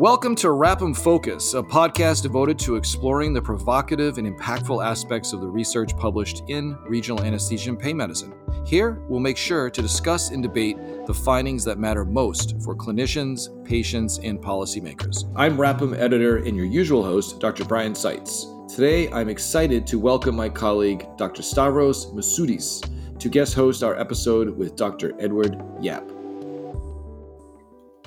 Welcome 0.00 0.34
to 0.36 0.46
RAPM 0.46 0.96
Focus, 0.96 1.52
a 1.52 1.62
podcast 1.62 2.22
devoted 2.22 2.58
to 2.60 2.76
exploring 2.76 3.34
the 3.34 3.42
provocative 3.42 4.16
and 4.16 4.26
impactful 4.26 4.82
aspects 4.82 5.34
of 5.34 5.42
the 5.42 5.46
research 5.46 5.94
published 5.94 6.42
in 6.48 6.74
regional 6.88 7.22
anesthesia 7.22 7.68
and 7.68 7.78
pain 7.78 7.98
medicine. 7.98 8.32
Here, 8.64 9.02
we'll 9.10 9.20
make 9.20 9.36
sure 9.36 9.68
to 9.68 9.82
discuss 9.82 10.30
and 10.30 10.42
debate 10.42 10.78
the 11.04 11.12
findings 11.12 11.64
that 11.64 11.78
matter 11.78 12.06
most 12.06 12.54
for 12.62 12.74
clinicians, 12.74 13.62
patients, 13.62 14.16
and 14.20 14.40
policymakers. 14.40 15.30
I'm 15.36 15.58
RAPM 15.58 15.94
editor 15.98 16.38
and 16.38 16.56
your 16.56 16.64
usual 16.64 17.04
host, 17.04 17.38
Dr. 17.38 17.66
Brian 17.66 17.94
Sites. 17.94 18.46
Today, 18.74 19.10
I'm 19.10 19.28
excited 19.28 19.86
to 19.88 19.98
welcome 19.98 20.34
my 20.34 20.48
colleague, 20.48 21.06
Dr. 21.18 21.42
Stavros 21.42 22.06
Memtsoudis, 22.06 23.18
to 23.18 23.28
guest 23.28 23.52
host 23.52 23.82
our 23.82 24.00
episode 24.00 24.56
with 24.56 24.76
Dr. 24.76 25.12
Edward 25.20 25.62
Yap. 25.82 26.10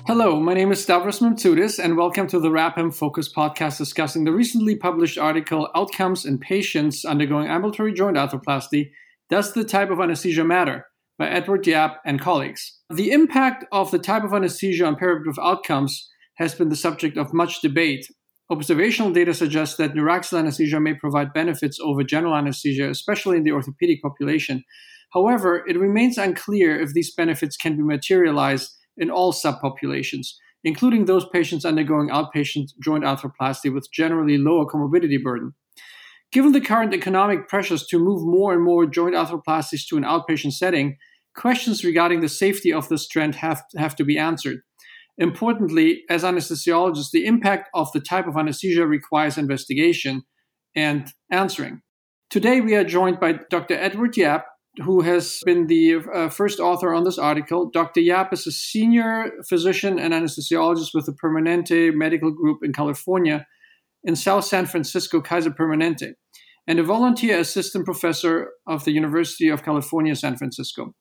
Hello, 0.06 0.38
my 0.38 0.54
name 0.54 0.70
is 0.70 0.82
Stavros 0.82 1.20
Memtsoudis, 1.20 1.82
and 1.82 1.96
welcome 1.96 2.26
to 2.26 2.38
the 2.38 2.50
RAPM 2.50 2.94
Focus 2.94 3.32
podcast 3.32 3.78
discussing 3.78 4.24
the 4.24 4.32
recently 4.32 4.76
published 4.76 5.18
article 5.18 5.68
Outcomes 5.74 6.24
in 6.24 6.38
Patients 6.38 7.04
Undergoing 7.04 7.48
Ambulatory 7.48 7.92
Joint 7.92 8.16
Arthroplasty 8.16 8.90
Does 9.30 9.52
the 9.52 9.64
Type 9.64 9.90
of 9.90 10.00
Anesthesia 10.00 10.44
Matter? 10.44 10.86
by 11.18 11.28
Edward 11.28 11.66
Yap 11.66 12.00
and 12.04 12.20
colleagues. 12.20 12.80
The 12.92 13.12
impact 13.12 13.64
of 13.72 13.90
the 13.90 13.98
type 13.98 14.24
of 14.24 14.34
anesthesia 14.34 14.84
on 14.84 14.96
perioperative 14.96 15.38
outcomes 15.40 16.10
has 16.38 16.54
been 16.54 16.68
the 16.68 16.76
subject 16.76 17.16
of 17.16 17.32
much 17.32 17.60
debate, 17.62 18.06
Observational 18.50 19.10
data 19.10 19.32
suggests 19.32 19.76
that 19.76 19.94
neuraxial 19.94 20.38
anesthesia 20.38 20.78
may 20.78 20.92
provide 20.92 21.32
benefits 21.32 21.80
over 21.80 22.04
general 22.04 22.34
anesthesia, 22.34 22.90
especially 22.90 23.38
in 23.38 23.42
the 23.44 23.52
orthopedic 23.52 24.02
population. 24.02 24.62
However, 25.14 25.64
it 25.66 25.78
remains 25.78 26.18
unclear 26.18 26.78
if 26.78 26.92
these 26.92 27.14
benefits 27.14 27.56
can 27.56 27.76
be 27.76 27.82
materialized 27.82 28.70
in 28.96 29.10
all 29.10 29.32
subpopulations, 29.32 30.28
including 30.62 31.04
those 31.04 31.28
patients 31.28 31.64
undergoing 31.64 32.08
outpatient 32.08 32.70
joint 32.82 33.04
arthroplasty 33.04 33.72
with 33.72 33.90
generally 33.92 34.38
lower 34.38 34.66
comorbidity 34.66 35.22
burden. 35.22 35.54
Given 36.32 36.52
the 36.52 36.60
current 36.60 36.94
economic 36.94 37.48
pressures 37.48 37.86
to 37.86 37.98
move 37.98 38.22
more 38.24 38.52
and 38.52 38.62
more 38.62 38.86
joint 38.86 39.14
arthroplasties 39.14 39.86
to 39.88 39.96
an 39.96 40.02
outpatient 40.02 40.52
setting, 40.52 40.96
questions 41.36 41.84
regarding 41.84 42.20
the 42.20 42.28
safety 42.28 42.72
of 42.72 42.88
this 42.88 43.06
trend 43.06 43.36
have, 43.36 43.62
have 43.76 43.94
to 43.96 44.04
be 44.04 44.18
answered. 44.18 44.58
Importantly, 45.16 46.02
as 46.10 46.24
anesthesiologists, 46.24 47.12
the 47.12 47.24
impact 47.24 47.68
of 47.72 47.92
the 47.92 48.00
type 48.00 48.26
of 48.26 48.36
anesthesia 48.36 48.86
requires 48.86 49.38
investigation 49.38 50.22
and 50.74 51.12
answering. 51.30 51.82
Today, 52.30 52.60
we 52.60 52.74
are 52.74 52.82
joined 52.84 53.20
by 53.20 53.38
Dr. 53.48 53.74
Edward 53.74 54.16
Yap, 54.16 54.46
who 54.82 55.02
has 55.02 55.40
been 55.44 55.66
the 55.66 55.96
uh, 56.12 56.28
first 56.28 56.58
author 56.58 56.92
on 56.92 57.04
this 57.04 57.18
article. 57.18 57.70
Dr. 57.70 58.00
Yap 58.00 58.32
is 58.32 58.46
a 58.46 58.52
senior 58.52 59.30
physician 59.48 59.98
and 59.98 60.12
anesthesiologist 60.12 60.94
with 60.94 61.06
the 61.06 61.12
Permanente 61.12 61.94
Medical 61.94 62.30
Group 62.32 62.60
in 62.62 62.72
California 62.72 63.46
in 64.02 64.16
South 64.16 64.44
San 64.44 64.66
Francisco, 64.66 65.20
Kaiser 65.20 65.50
Permanente, 65.50 66.14
and 66.66 66.78
a 66.78 66.82
volunteer 66.82 67.38
assistant 67.38 67.84
professor 67.84 68.50
of 68.66 68.84
the 68.84 68.92
University 68.92 69.48
of 69.48 69.64
California, 69.64 70.14
San 70.14 70.36
Francisco. 70.36 70.94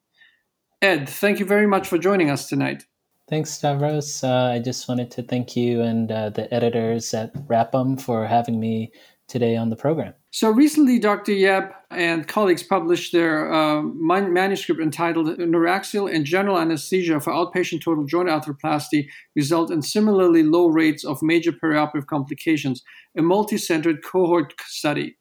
Ed, 0.82 1.10
thank 1.10 1.40
you 1.40 1.46
very 1.46 1.68
much 1.68 1.88
for 1.88 1.98
joining 1.98 2.30
us 2.30 2.48
tonight. 2.48 2.84
Thanks, 3.30 3.52
Stavros. 3.52 4.24
Uh, 4.24 4.52
I 4.56 4.60
just 4.60 4.88
wanted 4.88 5.10
to 5.12 5.24
thank 5.24 5.56
you 5.56 5.82
and 5.82 6.12
uh, 6.12 6.30
the 6.30 6.54
editors 6.54 7.14
at 7.14 7.34
RAPM 7.48 8.00
for 8.00 8.28
having 8.28 8.60
me 8.60 8.92
today 9.28 9.56
on 9.56 9.70
the 9.70 9.78
program. 9.78 10.14
So 10.36 10.50
recently, 10.50 10.98
Dr. 10.98 11.32
Yap 11.32 11.86
and 11.92 12.28
colleagues 12.28 12.64
published 12.64 13.12
their 13.12 13.54
uh, 13.54 13.84
manuscript 13.84 14.82
entitled 14.82 15.28
Neuraxial 15.38 16.12
and 16.12 16.26
General 16.26 16.58
Anesthesia 16.58 17.20
for 17.20 17.32
Outpatient 17.32 17.84
Total 17.84 18.04
Joint 18.04 18.30
Arthroplasty 18.30 19.10
Result 19.36 19.70
in 19.70 19.84
Similarly 19.84 20.42
Low 20.42 20.70
Rates 20.70 21.06
of 21.06 21.22
Major 21.22 21.52
Perioperative 21.52 22.08
Complications, 22.08 22.82
a 23.16 23.22
multi-centered 23.22 24.04
cohort 24.04 24.56
study 24.66 25.16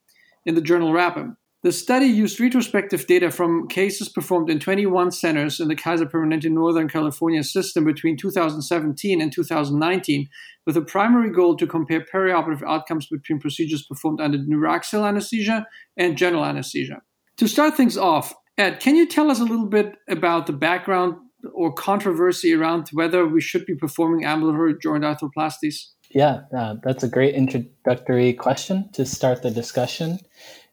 in 0.47 0.55
the 0.55 0.63
journal 0.63 0.95
RAPM. 0.95 1.37
The 1.63 1.71
study 1.71 2.07
used 2.07 2.41
retrospective 2.41 3.07
data 3.07 3.31
from 3.31 3.69
cases 3.69 4.09
performed 4.09 4.51
in 4.51 4.59
21 4.59 5.13
centers 5.13 5.61
in 5.61 5.69
the 5.69 5.77
Kaiser 5.77 6.07
Permanente 6.07 6.51
Northern 6.51 6.89
California 6.89 7.45
system 7.45 7.85
between 7.85 8.17
2017 8.17 9.21
and 9.21 9.33
2019, 9.33 10.29
with 10.67 10.77
a 10.77 10.83
primary 10.83 11.31
goal 11.31 11.57
to 11.57 11.67
compare 11.69 12.05
perioperative 12.05 12.67
outcomes 12.67 13.07
between 13.07 13.39
procedures 13.39 13.85
performed 13.85 14.21
under 14.21 14.39
neuraxial 14.39 15.07
anesthesia 15.07 15.65
and 15.97 16.19
general 16.19 16.45
anesthesia. 16.45 17.01
To 17.37 17.47
start 17.47 17.77
things 17.77 17.97
off, 17.97 18.35
Ed, 18.59 18.81
can 18.81 18.97
you 18.97 19.07
tell 19.07 19.31
us 19.31 19.39
a 19.39 19.45
little 19.45 19.67
bit 19.67 19.95
about 20.09 20.49
the 20.49 20.53
background 20.53 21.15
or 21.55 21.73
controversy 21.73 22.53
around 22.53 22.89
whether 22.93 23.25
we 23.25 23.41
should 23.41 23.67
be 23.67 23.77
performing 23.77 24.25
ambulatory 24.25 24.75
joint 24.83 25.05
arthroplasties? 25.05 25.91
Yeah, 26.11 26.41
uh, 26.57 26.75
that's 26.83 27.05
a 27.05 27.09
great 27.09 27.35
introductory 27.35 28.33
question 28.33 28.91
to 28.95 29.07
start 29.07 29.43
the 29.43 29.51
discussion 29.51 30.19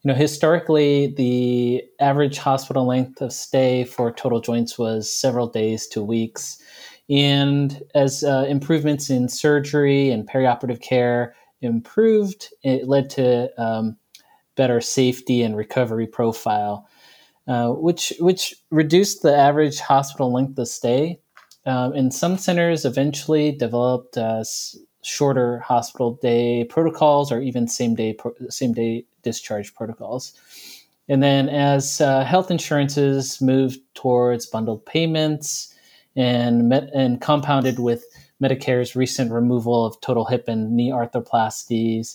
you 0.04 0.08
know, 0.08 0.14
historically, 0.14 1.14
the 1.18 1.84
average 2.00 2.38
hospital 2.38 2.88
length 2.88 3.22
of 3.22 3.34
stay 3.34 3.84
for 3.84 4.12
total 4.12 4.40
joints 4.40 4.78
was 4.78 5.12
several 5.12 5.48
days 5.48 5.88
to 5.88 6.02
weeks. 6.02 6.58
And 7.10 7.82
as 7.96 8.24
uh, 8.24 8.46
improvements 8.48 9.10
in 9.10 9.28
surgery 9.28 10.10
and 10.10 10.30
perioperative 10.30 10.82
care 10.82 11.36
improved, 11.62 12.48
it 12.64 12.88
led 12.88 13.10
to 13.12 13.50
um, 13.62 13.98
better 14.56 14.80
safety 14.80 15.42
and 15.42 15.58
recovery 15.58 16.08
profile, 16.08 16.88
uh, 17.48 17.70
which 17.72 18.14
which 18.20 18.56
reduced 18.72 19.22
the 19.22 19.36
average 19.36 19.80
hospital 19.80 20.32
length 20.32 20.58
of 20.60 20.68
stay. 20.70 21.20
Um, 21.66 21.92
and 21.92 22.14
some 22.14 22.38
centers 22.38 22.86
eventually 22.86 23.52
developed 23.52 24.18
uh, 24.18 24.46
shorter 25.02 25.60
hospital 25.60 26.20
day 26.22 26.64
protocols 26.66 27.32
or 27.32 27.42
even 27.42 27.68
same 27.68 27.96
day 27.96 28.16
same 28.50 28.74
day 28.74 29.06
discharge 29.30 29.70
protocols. 29.80 30.24
And 31.12 31.22
then 31.24 31.50
as 31.50 32.02
uh, 32.02 32.24
health 32.24 32.50
insurances 32.52 33.42
moved 33.42 33.80
towards 34.02 34.46
bundled 34.46 34.86
payments 34.86 35.74
and 36.16 36.70
met, 36.70 36.90
and 36.94 37.20
compounded 37.20 37.80
with 37.80 38.02
Medicare's 38.40 38.96
recent 38.96 39.32
removal 39.32 39.86
of 39.86 40.00
total 40.02 40.26
hip 40.26 40.48
and 40.48 40.62
knee 40.76 40.92
arthroplasties 40.92 42.06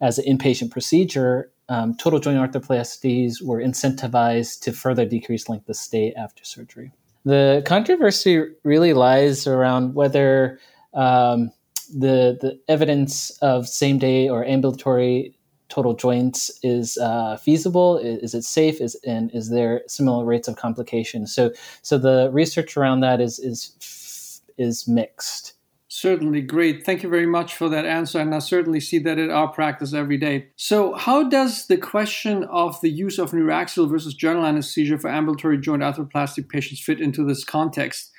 as 0.00 0.18
an 0.18 0.24
inpatient 0.24 0.70
procedure, 0.70 1.50
um, 1.68 1.96
total 1.96 2.20
joint 2.20 2.38
arthroplasties 2.38 3.42
were 3.42 3.60
incentivized 3.60 4.60
to 4.62 4.72
further 4.72 5.04
decrease 5.04 5.48
length 5.48 5.68
of 5.68 5.76
stay 5.76 6.12
after 6.24 6.44
surgery. 6.44 6.92
The 7.24 7.62
controversy 7.66 8.42
really 8.64 8.92
lies 8.92 9.46
around 9.46 9.94
whether 9.94 10.58
um, 10.92 11.50
the 11.92 12.38
the 12.40 12.60
evidence 12.68 13.30
of 13.40 13.66
same 13.66 13.98
day 13.98 14.28
or 14.28 14.44
ambulatory 14.44 15.36
total 15.74 15.94
joints 15.94 16.50
is 16.62 16.96
uh, 16.98 17.36
feasible? 17.36 17.98
Is, 17.98 18.18
is, 18.22 18.34
it 18.34 18.44
safe? 18.44 18.80
Is 18.80 18.94
and 19.04 19.30
is 19.34 19.50
there 19.50 19.82
similar 19.88 20.24
rates 20.24 20.48
of 20.48 20.56
complication? 20.56 21.26
So 21.26 21.52
so 21.82 21.98
the 21.98 22.30
research 22.32 22.76
around 22.76 23.00
that 23.00 23.20
is 23.20 23.38
is 23.38 24.40
is 24.56 24.86
mixed. 24.86 25.54
Certainly, 25.88 26.42
great. 26.42 26.84
Thank 26.84 27.04
you 27.04 27.08
very 27.08 27.26
much 27.26 27.54
for 27.54 27.68
that 27.68 27.86
answer, 27.86 28.18
and 28.18 28.34
I 28.34 28.40
certainly 28.40 28.80
see 28.80 28.98
that 28.98 29.16
in 29.16 29.30
our 29.30 29.48
practice 29.48 29.94
every 29.94 30.16
day. 30.16 30.48
So, 30.56 30.94
how 30.94 31.28
does 31.28 31.68
the 31.68 31.76
question 31.76 32.44
of 32.44 32.80
the 32.80 32.90
use 32.90 33.18
of 33.18 33.30
neuraxial 33.30 33.88
versus 33.88 34.12
general 34.12 34.44
anesthesia 34.44 34.98
for 34.98 35.08
ambulatory 35.08 35.58
joint 35.58 35.82
arthroplasty 35.82 36.48
patients 36.48 36.80
fit 36.80 37.00
into 37.00 37.24
this 37.24 37.44
context? 37.44 38.10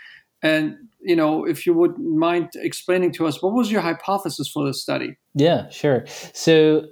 And 0.42 0.78
you 1.02 1.16
know, 1.16 1.46
if 1.46 1.66
you 1.66 1.74
would 1.74 1.98
mind 2.00 2.52
explaining 2.56 3.12
to 3.14 3.28
us, 3.28 3.42
what 3.42 3.54
was 3.54 3.70
your 3.72 3.82
hypothesis 3.82 4.48
for 4.48 4.66
this 4.66 4.82
study? 4.82 5.18
Yeah, 5.34 5.68
sure. 5.70 6.06
So, 6.34 6.86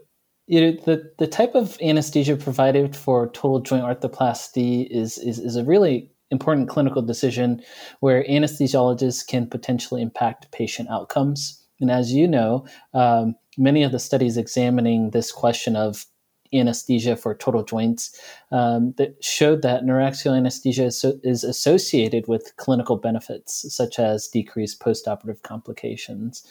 you 0.48 0.60
know, 0.60 0.72
the, 0.86 1.12
the 1.20 1.28
type 1.28 1.56
of 1.56 1.78
anesthesia 1.82 2.36
provided 2.36 2.96
for 2.96 3.28
total 3.30 3.60
joint 3.60 3.84
arthroplasty 3.84 4.88
is, 4.90 5.18
is, 5.18 5.40
is 5.40 5.56
a 5.56 5.64
really 5.64 6.10
important 6.32 6.68
clinical 6.68 7.02
decision 7.02 7.62
where 8.02 8.24
anesthesiologists 8.26 9.26
can 9.26 9.48
potentially 9.48 10.02
impact 10.02 10.52
patient 10.52 10.90
outcomes. 10.90 11.64
And 11.80 11.90
as 11.92 12.12
you 12.12 12.28
know, 12.28 12.66
um, 12.94 13.36
many 13.58 13.84
of 13.84 13.92
the 13.92 14.00
studies 14.00 14.38
examining 14.38 15.12
this 15.12 15.32
question 15.32 15.76
of 15.76 16.06
anesthesia 16.54 17.16
for 17.16 17.36
total 17.36 17.64
joints 17.64 18.20
um, 18.52 18.94
that 18.98 19.16
showed 19.24 19.62
that 19.64 19.84
neuraxial 19.84 20.38
anesthesia 20.38 20.86
is, 20.86 21.04
is, 21.24 21.44
associated 21.44 22.28
with 22.28 22.54
clinical 22.58 22.98
benefits 22.98 23.74
such 23.74 23.98
as 23.98 24.28
decreased 24.28 24.80
postoperative 24.80 25.42
complications. 25.42 26.46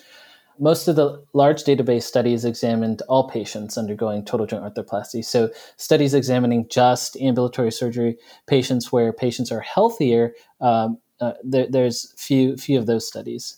Most 0.62 0.86
of 0.86 0.94
the 0.94 1.20
large 1.32 1.64
database 1.64 2.04
studies 2.04 2.44
examined 2.44 3.02
all 3.08 3.28
patients 3.28 3.76
undergoing 3.76 4.24
total 4.24 4.46
joint 4.46 4.62
arthroplasty. 4.62 5.24
So, 5.24 5.50
studies 5.76 6.14
examining 6.14 6.68
just 6.68 7.16
ambulatory 7.16 7.72
surgery 7.72 8.16
patients 8.46 8.92
where 8.92 9.12
patients 9.12 9.50
are 9.50 9.58
healthier, 9.58 10.34
um, 10.60 10.98
uh, 11.20 11.32
there, 11.42 11.66
there's 11.68 12.14
few 12.16 12.56
few 12.56 12.78
of 12.78 12.86
those 12.86 13.08
studies. 13.08 13.56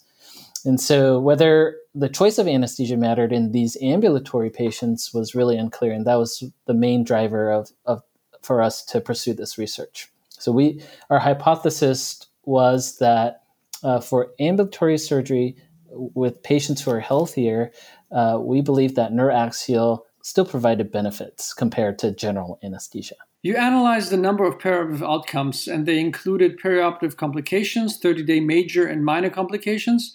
And 0.65 0.81
so, 0.81 1.21
whether 1.21 1.77
the 1.95 2.09
choice 2.09 2.39
of 2.39 2.49
anesthesia 2.49 2.97
mattered 2.97 3.35
in 3.35 3.53
these 3.53 3.77
ambulatory 3.83 4.49
patients 4.49 5.12
was 5.12 5.35
really 5.35 5.59
unclear, 5.59 5.93
and 5.93 6.06
that 6.06 6.15
was 6.15 6.43
the 6.65 6.73
main 6.73 7.05
driver 7.05 7.53
of, 7.53 7.71
of 7.85 8.03
for 8.41 8.62
us 8.62 8.83
to 8.87 9.03
pursue 9.03 9.35
this 9.35 9.59
research. 9.59 10.09
So, 10.31 10.53
we 10.53 10.81
our 11.11 11.19
hypothesis 11.19 12.27
was 12.47 12.97
that 12.97 13.43
uh, 13.83 14.01
for 14.01 14.33
ambulatory 14.41 14.97
surgery, 14.97 15.56
with 15.94 16.43
patients 16.43 16.82
who 16.82 16.91
are 16.91 17.00
healthier, 17.00 17.73
uh, 18.12 18.38
we 18.41 18.61
believe 18.61 18.94
that 18.94 19.12
neuraxial 19.12 20.00
still 20.23 20.46
provided 20.46 20.91
benefits 20.91 21.52
compared 21.52 21.99
to 21.99 22.12
general 22.12 22.58
anesthesia. 22.62 23.17
You 23.43 23.56
analyzed 23.56 24.11
a 24.12 24.17
number 24.17 24.44
of 24.44 24.56
perioperative 24.56 25.06
outcomes, 25.06 25.69
and 25.69 25.85
they 25.85 26.00
included 26.00 26.58
perioperative 26.58 27.17
complications, 27.17 27.99
30 27.99 28.25
day 28.25 28.41
major 28.41 28.87
and 28.87 29.05
minor 29.05 29.29
complications, 29.29 30.14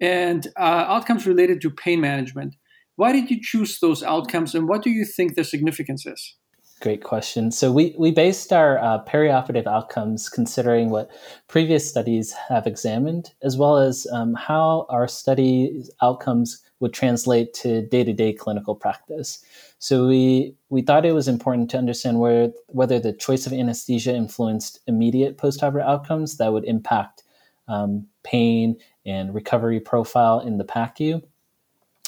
and 0.00 0.46
uh, 0.58 0.84
outcomes 0.86 1.26
related 1.26 1.62
to 1.62 1.70
pain 1.70 2.00
management. 2.00 2.56
Why 2.96 3.12
did 3.12 3.30
you 3.30 3.40
choose 3.40 3.78
those 3.80 4.02
outcomes, 4.02 4.54
and 4.54 4.68
what 4.68 4.82
do 4.82 4.90
you 4.90 5.06
think 5.06 5.34
their 5.34 5.44
significance 5.44 6.04
is? 6.04 6.36
Great 6.80 7.02
question. 7.02 7.50
So 7.50 7.72
we, 7.72 7.94
we 7.98 8.12
based 8.12 8.52
our 8.52 8.78
uh, 8.78 9.04
perioperative 9.04 9.66
outcomes 9.66 10.28
considering 10.28 10.90
what 10.90 11.10
previous 11.48 11.88
studies 11.88 12.32
have 12.48 12.68
examined, 12.68 13.32
as 13.42 13.56
well 13.56 13.78
as 13.78 14.06
um, 14.12 14.34
how 14.34 14.86
our 14.88 15.08
study 15.08 15.82
outcomes 16.02 16.62
would 16.78 16.92
translate 16.92 17.52
to 17.54 17.82
day-to-day 17.82 18.32
clinical 18.34 18.76
practice. 18.76 19.44
So 19.80 20.06
we 20.06 20.54
we 20.68 20.82
thought 20.82 21.04
it 21.04 21.14
was 21.14 21.26
important 21.26 21.68
to 21.70 21.78
understand 21.78 22.20
where, 22.20 22.52
whether 22.68 23.00
the 23.00 23.12
choice 23.12 23.46
of 23.46 23.52
anesthesia 23.52 24.14
influenced 24.14 24.78
immediate 24.86 25.36
postoperative 25.36 25.88
outcomes 25.88 26.36
that 26.36 26.52
would 26.52 26.64
impact 26.64 27.24
um, 27.66 28.06
pain 28.22 28.76
and 29.04 29.34
recovery 29.34 29.80
profile 29.80 30.38
in 30.38 30.58
the 30.58 30.64
PACU, 30.64 31.22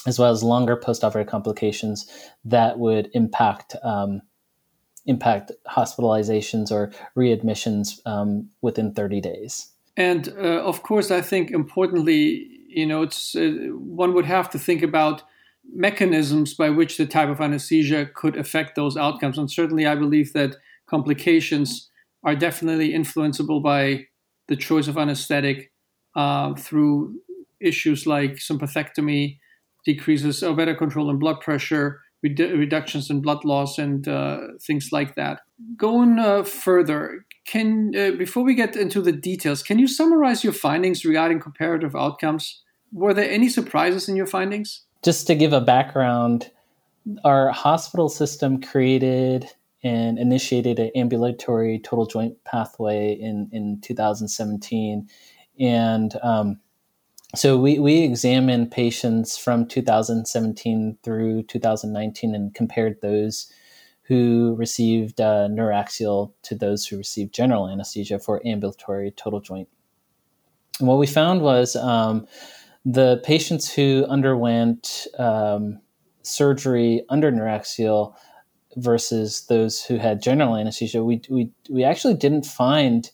as 0.07 0.17
well 0.17 0.31
as 0.31 0.43
longer 0.43 0.77
postoperative 0.77 1.27
complications 1.27 2.09
that 2.45 2.79
would 2.79 3.09
impact 3.13 3.75
um, 3.83 4.21
impact 5.05 5.51
hospitalizations 5.67 6.71
or 6.71 6.91
readmissions 7.17 7.99
um, 8.05 8.49
within 8.61 8.93
30 8.93 9.21
days. 9.21 9.71
And 9.97 10.29
uh, 10.37 10.63
of 10.63 10.83
course, 10.83 11.11
I 11.11 11.21
think 11.21 11.51
importantly, 11.51 12.47
you 12.67 12.85
know, 12.85 13.01
it's 13.01 13.35
uh, 13.35 13.51
one 13.73 14.13
would 14.13 14.25
have 14.25 14.49
to 14.51 14.59
think 14.59 14.81
about 14.83 15.23
mechanisms 15.73 16.53
by 16.53 16.69
which 16.69 16.97
the 16.97 17.05
type 17.05 17.29
of 17.29 17.41
anesthesia 17.41 18.09
could 18.13 18.37
affect 18.37 18.75
those 18.75 18.97
outcomes. 18.97 19.37
And 19.37 19.51
certainly, 19.51 19.85
I 19.85 19.95
believe 19.95 20.33
that 20.33 20.55
complications 20.87 21.89
are 22.23 22.35
definitely 22.35 22.93
influenceable 22.93 23.61
by 23.61 24.07
the 24.47 24.55
choice 24.55 24.87
of 24.87 24.97
anesthetic 24.97 25.71
uh, 26.15 26.53
through 26.55 27.15
issues 27.59 28.05
like 28.05 28.35
sympathectomy, 28.35 29.39
decreases 29.85 30.43
or 30.43 30.55
better 30.55 30.75
control 30.75 31.09
in 31.09 31.17
blood 31.17 31.39
pressure, 31.39 32.01
redu- 32.25 32.57
reductions 32.57 33.09
in 33.09 33.21
blood 33.21 33.43
loss 33.45 33.77
and 33.77 34.07
uh, 34.07 34.39
things 34.61 34.89
like 34.91 35.15
that. 35.15 35.41
Going 35.77 36.19
uh, 36.19 36.43
further, 36.43 37.25
can 37.45 37.93
uh, 37.95 38.11
before 38.11 38.43
we 38.43 38.55
get 38.55 38.75
into 38.75 39.01
the 39.01 39.11
details, 39.11 39.63
can 39.63 39.79
you 39.79 39.87
summarize 39.87 40.43
your 40.43 40.53
findings 40.53 41.05
regarding 41.05 41.39
comparative 41.39 41.95
outcomes? 41.95 42.61
Were 42.91 43.13
there 43.13 43.29
any 43.29 43.49
surprises 43.49 44.09
in 44.09 44.15
your 44.15 44.27
findings? 44.27 44.85
Just 45.03 45.27
to 45.27 45.35
give 45.35 45.53
a 45.53 45.61
background, 45.61 46.51
our 47.23 47.49
hospital 47.49 48.09
system 48.09 48.61
created 48.61 49.49
and 49.83 50.19
initiated 50.19 50.79
an 50.79 50.91
ambulatory 50.95 51.79
total 51.79 52.05
joint 52.05 52.43
pathway 52.43 53.13
in, 53.13 53.49
in 53.51 53.81
2017. 53.81 55.07
And 55.59 56.15
um, 56.21 56.59
so 57.35 57.57
we, 57.57 57.79
we 57.79 58.03
examined 58.03 58.71
patients 58.71 59.37
from 59.37 59.65
2017 59.65 60.97
through 61.01 61.43
2019 61.43 62.35
and 62.35 62.53
compared 62.53 62.99
those 63.01 63.51
who 64.03 64.55
received 64.57 65.21
uh, 65.21 65.47
neuraxial 65.49 66.33
to 66.43 66.55
those 66.55 66.85
who 66.85 66.97
received 66.97 67.33
general 67.33 67.69
anesthesia 67.69 68.19
for 68.19 68.45
ambulatory 68.45 69.11
total 69.11 69.39
joint. 69.39 69.69
And 70.79 70.87
what 70.87 70.97
we 70.97 71.07
found 71.07 71.41
was 71.41 71.77
um, 71.77 72.27
the 72.83 73.21
patients 73.23 73.73
who 73.73 74.05
underwent 74.09 75.07
um, 75.17 75.79
surgery 76.23 77.03
under 77.09 77.31
neuraxial 77.31 78.15
versus 78.75 79.45
those 79.47 79.83
who 79.83 79.97
had 79.97 80.21
general 80.21 80.55
anesthesia, 80.55 81.03
we, 81.03 81.21
we, 81.29 81.51
we 81.69 81.83
actually 81.83 82.15
didn't 82.15 82.45
find 82.45 83.11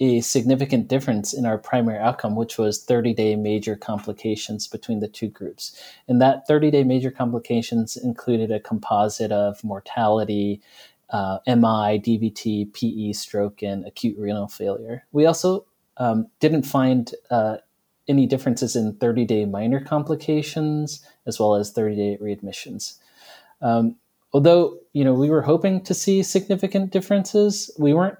a 0.00 0.20
significant 0.20 0.88
difference 0.88 1.32
in 1.32 1.46
our 1.46 1.58
primary 1.58 1.98
outcome, 1.98 2.34
which 2.34 2.58
was 2.58 2.82
30 2.82 3.14
day 3.14 3.36
major 3.36 3.76
complications 3.76 4.66
between 4.66 5.00
the 5.00 5.08
two 5.08 5.28
groups. 5.28 5.80
And 6.08 6.20
that 6.20 6.46
30 6.46 6.70
day 6.70 6.84
major 6.84 7.10
complications 7.10 7.96
included 7.96 8.50
a 8.50 8.60
composite 8.60 9.32
of 9.32 9.62
mortality, 9.62 10.60
uh, 11.10 11.38
MI, 11.46 12.00
DVT, 12.00 12.72
PE, 12.72 13.12
stroke, 13.12 13.62
and 13.62 13.86
acute 13.86 14.18
renal 14.18 14.48
failure. 14.48 15.04
We 15.12 15.26
also 15.26 15.66
um, 15.96 16.28
didn't 16.40 16.64
find 16.64 17.12
uh, 17.30 17.58
any 18.08 18.26
differences 18.26 18.76
in 18.76 18.94
30 18.96 19.24
day 19.24 19.44
minor 19.44 19.80
complications 19.80 21.06
as 21.26 21.38
well 21.38 21.54
as 21.54 21.70
30 21.70 21.96
day 21.96 22.18
readmissions. 22.20 22.98
Um, 23.62 23.96
although 24.32 24.78
you 24.92 25.04
know 25.04 25.14
we 25.14 25.30
were 25.30 25.42
hoping 25.42 25.82
to 25.84 25.94
see 25.94 26.22
significant 26.22 26.90
differences, 26.90 27.70
we 27.78 27.94
weren't 27.94 28.18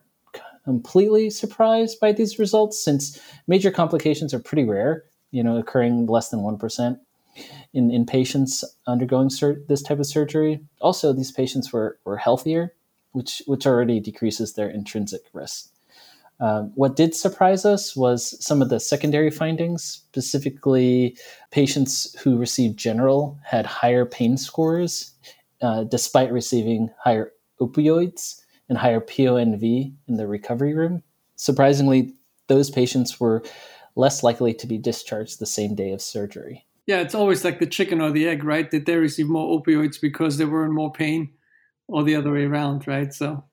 completely 0.64 1.30
surprised 1.30 2.00
by 2.00 2.12
these 2.12 2.38
results 2.38 2.82
since 2.82 3.20
major 3.46 3.70
complications 3.70 4.32
are 4.32 4.40
pretty 4.40 4.64
rare, 4.64 5.04
you 5.30 5.42
know, 5.42 5.56
occurring 5.56 6.06
less 6.06 6.30
than 6.30 6.40
1% 6.40 6.98
in, 7.72 7.90
in 7.90 8.06
patients 8.06 8.64
undergoing 8.86 9.30
sur- 9.30 9.60
this 9.68 9.82
type 9.82 9.98
of 9.98 10.06
surgery. 10.06 10.60
Also, 10.80 11.12
these 11.12 11.32
patients 11.32 11.72
were, 11.72 11.98
were 12.04 12.16
healthier, 12.16 12.74
which, 13.12 13.42
which 13.46 13.66
already 13.66 14.00
decreases 14.00 14.54
their 14.54 14.68
intrinsic 14.68 15.22
risk. 15.32 15.70
Um, 16.40 16.72
what 16.74 16.96
did 16.96 17.14
surprise 17.14 17.64
us 17.64 17.94
was 17.94 18.44
some 18.44 18.60
of 18.60 18.68
the 18.68 18.80
secondary 18.80 19.30
findings, 19.30 19.84
specifically 19.84 21.16
patients 21.52 22.18
who 22.20 22.36
received 22.36 22.76
general 22.76 23.38
had 23.44 23.66
higher 23.66 24.04
pain 24.04 24.36
scores 24.36 25.14
uh, 25.62 25.84
despite 25.84 26.32
receiving 26.32 26.90
higher 26.98 27.32
opioids 27.60 28.40
and 28.68 28.78
higher 28.78 29.00
PONV 29.00 29.94
in 30.08 30.16
the 30.16 30.26
recovery 30.26 30.74
room. 30.74 31.02
Surprisingly, 31.36 32.14
those 32.48 32.70
patients 32.70 33.18
were 33.20 33.42
less 33.96 34.22
likely 34.22 34.54
to 34.54 34.66
be 34.66 34.78
discharged 34.78 35.38
the 35.38 35.46
same 35.46 35.74
day 35.74 35.92
of 35.92 36.02
surgery. 36.02 36.66
Yeah, 36.86 37.00
it's 37.00 37.14
always 37.14 37.44
like 37.44 37.60
the 37.60 37.66
chicken 37.66 38.00
or 38.00 38.10
the 38.10 38.28
egg, 38.28 38.44
right? 38.44 38.70
Did 38.70 38.86
they 38.86 38.96
receive 38.96 39.28
more 39.28 39.60
opioids 39.60 40.00
because 40.00 40.36
they 40.36 40.44
were 40.44 40.64
in 40.64 40.74
more 40.74 40.92
pain 40.92 41.32
or 41.88 42.02
the 42.02 42.16
other 42.16 42.32
way 42.32 42.44
around, 42.44 42.86
right? 42.86 43.12
So, 43.12 43.44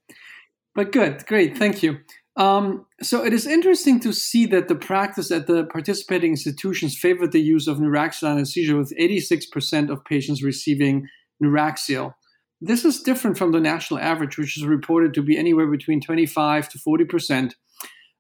but 0.76 0.92
good, 0.92 1.26
great, 1.26 1.58
thank 1.58 1.82
you. 1.84 2.00
Um, 2.38 2.86
so 3.02 3.26
it 3.26 3.34
is 3.34 3.46
interesting 3.46 4.00
to 4.02 4.14
see 4.14 4.46
that 4.48 4.68
the 4.68 4.76
practice 4.76 5.32
at 5.32 5.48
the 5.48 5.66
participating 5.66 6.32
institutions 6.32 6.98
favored 6.98 7.34
the 7.34 7.42
use 7.42 7.68
of 7.68 7.78
neuraxial 7.78 8.30
anesthesia, 8.32 8.76
with 8.76 8.94
86% 8.98 9.90
of 9.90 10.06
patients 10.06 10.42
receiving 10.42 11.08
neuraxial. 11.44 12.14
This 12.62 12.86
is 12.86 13.02
different 13.02 13.38
from 13.38 13.52
the 13.52 13.60
national 13.60 14.00
average, 14.00 14.38
which 14.38 14.56
is 14.58 14.66
reported 14.66 15.14
to 15.16 15.24
be 15.24 15.38
anywhere 15.38 15.68
between 15.68 16.00
25 16.00 16.70
to 16.70 16.80
40 16.80 17.06
percent. 17.06 17.56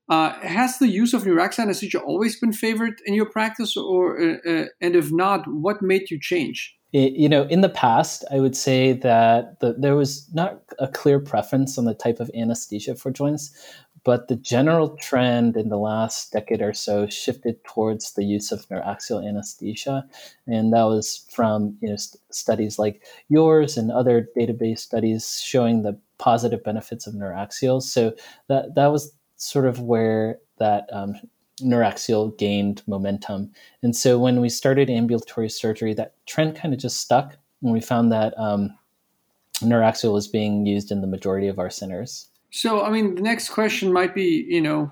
Uh, 0.09 0.33
has 0.41 0.79
the 0.79 0.89
use 0.89 1.13
of 1.13 1.23
neuraxial 1.23 1.59
anesthesia 1.59 2.01
always 2.01 2.37
been 2.37 2.51
favored 2.51 3.01
in 3.05 3.13
your 3.13 3.29
practice, 3.29 3.77
or 3.77 4.19
uh, 4.19 4.37
uh, 4.45 4.65
and 4.81 4.95
if 4.95 5.11
not, 5.11 5.45
what 5.47 5.81
made 5.81 6.09
you 6.09 6.19
change? 6.19 6.75
It, 6.91 7.13
you 7.13 7.29
know, 7.29 7.43
in 7.43 7.61
the 7.61 7.69
past, 7.69 8.25
I 8.29 8.41
would 8.41 8.55
say 8.55 8.91
that 8.93 9.61
the, 9.61 9.75
there 9.77 9.95
was 9.95 10.29
not 10.33 10.63
a 10.79 10.89
clear 10.89 11.19
preference 11.19 11.77
on 11.77 11.85
the 11.85 11.93
type 11.93 12.19
of 12.19 12.29
anesthesia 12.35 12.95
for 12.95 13.11
joints, 13.11 13.51
but 14.03 14.27
the 14.27 14.35
general 14.35 14.97
trend 14.97 15.55
in 15.55 15.69
the 15.69 15.77
last 15.77 16.31
decade 16.31 16.61
or 16.61 16.73
so 16.73 17.07
shifted 17.07 17.63
towards 17.63 18.13
the 18.13 18.23
use 18.23 18.51
of 18.51 18.67
neuraxial 18.69 19.27
anesthesia, 19.27 20.05
and 20.47 20.73
that 20.73 20.83
was 20.83 21.25
from 21.29 21.77
you 21.81 21.89
know 21.89 21.95
st- 21.95 22.21
studies 22.31 22.79
like 22.79 23.03
yours 23.29 23.77
and 23.77 23.91
other 23.91 24.27
database 24.35 24.79
studies 24.79 25.41
showing 25.41 25.83
the 25.83 25.97
positive 26.17 26.63
benefits 26.63 27.07
of 27.07 27.13
neuraxial. 27.13 27.81
So 27.81 28.13
that 28.47 28.75
that 28.75 28.87
was 28.87 29.13
sort 29.37 29.65
of 29.65 29.79
where 29.81 30.39
that 30.57 30.87
um, 30.91 31.15
neuraxial 31.61 32.37
gained 32.37 32.81
momentum. 32.87 33.51
And 33.83 33.95
so 33.95 34.19
when 34.19 34.41
we 34.41 34.49
started 34.49 34.89
ambulatory 34.89 35.49
surgery, 35.49 35.93
that 35.95 36.13
trend 36.25 36.55
kind 36.55 36.73
of 36.73 36.79
just 36.79 36.99
stuck, 36.99 37.37
and 37.61 37.71
we 37.71 37.81
found 37.81 38.11
that 38.11 38.33
um, 38.37 38.75
neuraxial 39.59 40.13
was 40.13 40.27
being 40.27 40.65
used 40.65 40.91
in 40.91 41.01
the 41.01 41.07
majority 41.07 41.47
of 41.47 41.59
our 41.59 41.69
centers. 41.69 42.30
So, 42.51 42.83
I 42.83 42.91
mean, 42.91 43.15
the 43.15 43.21
next 43.21 43.49
question 43.49 43.91
might 43.91 44.13
be, 44.13 44.45
you 44.47 44.61
know, 44.61 44.91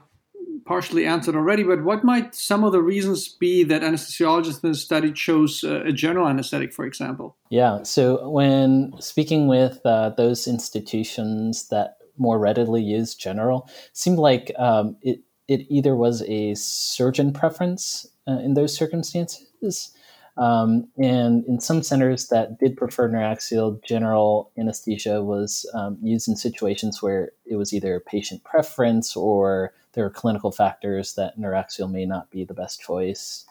partially 0.65 1.05
answered 1.05 1.35
already, 1.35 1.63
but 1.63 1.83
what 1.83 2.03
might 2.03 2.33
some 2.33 2.63
of 2.63 2.71
the 2.71 2.81
reasons 2.81 3.27
be 3.27 3.63
that 3.63 3.81
anesthesiologists 3.81 4.63
in 4.63 4.71
the 4.71 4.77
study 4.77 5.11
chose 5.11 5.63
uh, 5.63 5.83
a 5.83 5.91
general 5.91 6.27
anesthetic, 6.27 6.73
for 6.73 6.85
example? 6.85 7.35
Yeah. 7.49 7.83
So, 7.83 8.29
when 8.29 8.93
speaking 8.99 9.47
with 9.47 9.79
uh, 9.85 10.11
those 10.11 10.47
institutions 10.47 11.67
that 11.69 11.97
more 12.17 12.39
readily 12.39 12.83
use 12.83 13.15
general, 13.15 13.69
seemed 13.93 14.19
like 14.19 14.51
um, 14.57 14.97
it 15.01 15.21
it 15.47 15.65
either 15.69 15.95
was 15.95 16.21
a 16.27 16.53
surgeon 16.53 17.33
preference 17.33 18.05
uh, 18.27 18.37
in 18.37 18.53
those 18.53 18.75
circumstances, 18.75 19.91
um, 20.39 20.87
and 20.97 21.43
in 21.45 21.59
some 21.59 21.83
centers 21.83 22.29
that 22.29 22.59
did 22.59 22.77
prefer 22.77 23.09
neuraxial, 23.09 23.83
general 23.83 24.51
anesthesia 24.57 25.21
was 25.21 25.69
um, 25.73 25.97
used 26.01 26.29
in 26.29 26.37
situations 26.37 27.01
where 27.01 27.33
it 27.45 27.57
was 27.57 27.73
either 27.73 27.99
patient 27.99 28.45
preference 28.45 29.17
or 29.17 29.73
there 29.93 30.05
are 30.05 30.09
clinical 30.09 30.53
factors 30.53 31.15
that 31.15 31.37
neuraxial 31.37 31.91
may 31.91 32.05
not 32.05 32.31
be 32.31 32.45
the 32.45 32.53
best 32.53 32.79
choice. 32.79 33.45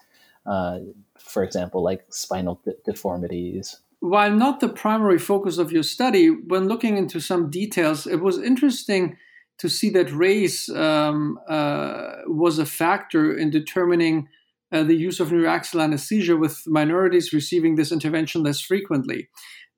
uh, 0.45 0.79
for 1.19 1.43
example, 1.43 1.83
like 1.83 2.05
spinal 2.09 2.59
de- 2.65 2.73
deformities. 2.85 3.79
While 3.99 4.31
not 4.31 4.59
the 4.59 4.69
primary 4.69 5.19
focus 5.19 5.57
of 5.59 5.71
your 5.71 5.83
study, 5.83 6.29
when 6.29 6.67
looking 6.67 6.97
into 6.97 7.19
some 7.19 7.51
details, 7.51 8.07
it 8.07 8.21
was 8.21 8.39
interesting 8.39 9.17
to 9.59 9.69
see 9.69 9.89
that 9.91 10.11
race 10.11 10.69
um, 10.69 11.37
uh, 11.47 12.21
was 12.25 12.57
a 12.57 12.65
factor 12.65 13.37
in 13.37 13.49
determining 13.51 14.29
uh, 14.71 14.83
the 14.83 14.95
use 14.95 15.19
of 15.19 15.29
neuraxial 15.29 15.83
anesthesia 15.83 16.37
with 16.37 16.61
minorities 16.67 17.33
receiving 17.33 17.75
this 17.75 17.91
intervention 17.91 18.43
less 18.43 18.61
frequently. 18.61 19.29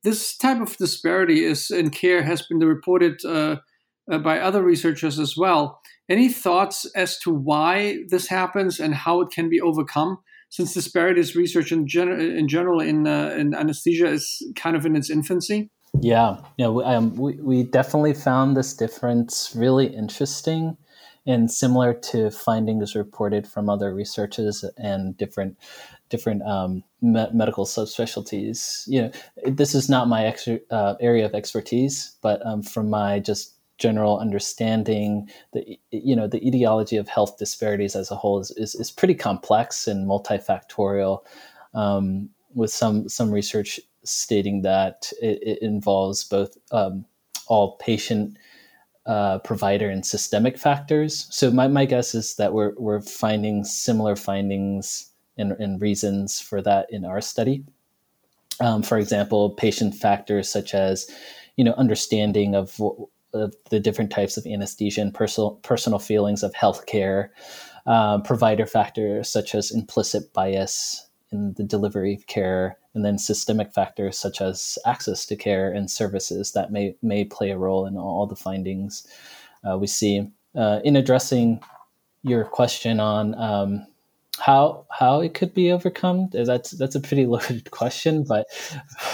This 0.03 0.35
type 0.35 0.61
of 0.61 0.77
disparity 0.77 1.43
is 1.43 1.69
in 1.69 1.91
care 1.91 2.23
has 2.23 2.41
been 2.41 2.59
reported 2.59 3.23
uh, 3.23 3.57
uh, 4.11 4.17
by 4.17 4.39
other 4.39 4.63
researchers 4.63 5.19
as 5.19 5.35
well. 5.37 5.79
Any 6.09 6.27
thoughts 6.29 6.85
as 6.95 7.17
to 7.19 7.31
why 7.31 7.99
this 8.09 8.27
happens 8.27 8.79
and 8.79 8.93
how 8.93 9.21
it 9.21 9.29
can 9.31 9.49
be 9.49 9.61
overcome? 9.61 10.17
Since 10.49 10.73
disparities 10.73 11.35
research 11.35 11.71
in, 11.71 11.87
gen- 11.87 12.19
in 12.19 12.49
general 12.49 12.81
in, 12.81 13.07
uh, 13.07 13.33
in 13.37 13.53
anesthesia 13.53 14.07
is 14.07 14.45
kind 14.55 14.75
of 14.75 14.85
in 14.85 14.97
its 14.97 15.09
infancy. 15.09 15.69
Yeah, 16.01 16.37
yeah, 16.57 16.67
um, 16.67 17.15
we, 17.15 17.35
we 17.35 17.63
definitely 17.63 18.13
found 18.13 18.57
this 18.57 18.73
difference 18.73 19.53
really 19.55 19.87
interesting 19.87 20.77
and 21.25 21.51
similar 21.51 21.93
to 21.93 22.31
findings 22.31 22.95
reported 22.95 23.47
from 23.47 23.69
other 23.69 23.93
researchers 23.93 24.65
and 24.77 25.15
different 25.17 25.57
different 26.09 26.43
um, 26.43 26.83
me- 27.01 27.27
medical 27.33 27.65
subspecialties. 27.65 28.83
You 28.87 29.03
know, 29.03 29.11
this 29.45 29.73
is 29.75 29.89
not 29.89 30.07
my 30.07 30.25
ex- 30.25 30.47
uh, 30.47 30.95
area 30.99 31.25
of 31.25 31.33
expertise, 31.33 32.17
but 32.21 32.45
um, 32.45 32.61
from 32.63 32.89
my 32.89 33.19
just 33.19 33.55
general 33.77 34.19
understanding, 34.19 35.29
the 35.53 35.79
you 35.91 36.15
know 36.15 36.27
the 36.27 36.45
etiology 36.45 36.97
of 36.97 37.07
health 37.07 37.37
disparities 37.37 37.95
as 37.95 38.11
a 38.11 38.15
whole 38.15 38.39
is 38.39 38.51
is, 38.51 38.75
is 38.75 38.91
pretty 38.91 39.15
complex 39.15 39.87
and 39.87 40.07
multifactorial. 40.07 41.19
Um, 41.73 42.29
with 42.53 42.71
some 42.71 43.07
some 43.07 43.31
research 43.31 43.79
stating 44.03 44.61
that 44.63 45.11
it, 45.21 45.39
it 45.41 45.61
involves 45.61 46.23
both 46.23 46.57
um, 46.71 47.05
all 47.47 47.77
patient 47.77 48.37
uh, 49.05 49.39
provider 49.39 49.89
and 49.89 50.05
systemic 50.05 50.57
factors. 50.57 51.27
So 51.31 51.51
my, 51.51 51.67
my 51.67 51.85
guess 51.85 52.13
is 52.13 52.35
that 52.35 52.53
we're, 52.53 52.73
we're 52.77 53.01
finding 53.01 53.63
similar 53.63 54.15
findings 54.15 55.11
and, 55.37 55.53
and 55.53 55.81
reasons 55.81 56.39
for 56.39 56.61
that 56.61 56.87
in 56.91 57.05
our 57.05 57.21
study. 57.21 57.63
Um, 58.59 58.83
for 58.83 58.97
example, 58.97 59.51
patient 59.51 59.95
factors 59.95 60.49
such 60.49 60.75
as, 60.75 61.09
you 61.55 61.63
know, 61.63 61.73
understanding 61.73 62.53
of, 62.53 62.79
of 63.33 63.55
the 63.69 63.79
different 63.79 64.11
types 64.11 64.37
of 64.37 64.45
anesthesia 64.45 65.01
and 65.01 65.13
personal 65.13 65.51
personal 65.63 65.99
feelings 65.99 66.43
of 66.43 66.53
healthcare, 66.53 67.29
um, 67.87 68.21
provider 68.21 68.67
factors 68.67 69.29
such 69.29 69.55
as 69.55 69.71
implicit 69.71 70.31
bias 70.33 71.09
in 71.31 71.53
the 71.53 71.63
delivery 71.63 72.13
of 72.13 72.27
care, 72.27 72.77
and 72.93 73.05
then 73.05 73.17
systemic 73.17 73.73
factors 73.73 74.17
such 74.17 74.41
as 74.41 74.77
access 74.85 75.25
to 75.25 75.35
care 75.35 75.71
and 75.71 75.89
services 75.89 76.51
that 76.51 76.71
may 76.71 76.95
may 77.01 77.23
play 77.23 77.51
a 77.51 77.57
role 77.57 77.85
in 77.85 77.97
all 77.97 78.25
the 78.25 78.35
findings 78.35 79.07
uh, 79.69 79.77
we 79.77 79.87
see. 79.87 80.27
Uh, 80.55 80.79
in 80.83 80.95
addressing 80.95 81.61
your 82.23 82.43
question 82.43 82.99
on 82.99 83.33
um, 83.35 83.87
how 84.39 84.85
how 84.89 85.21
it 85.21 85.33
could 85.33 85.53
be 85.53 85.71
overcome, 85.71 86.29
that's 86.31 86.71
that's 86.71 86.95
a 86.95 86.99
pretty 86.99 87.25
loaded 87.33 87.71
question, 87.71 88.23
but, 88.23 88.47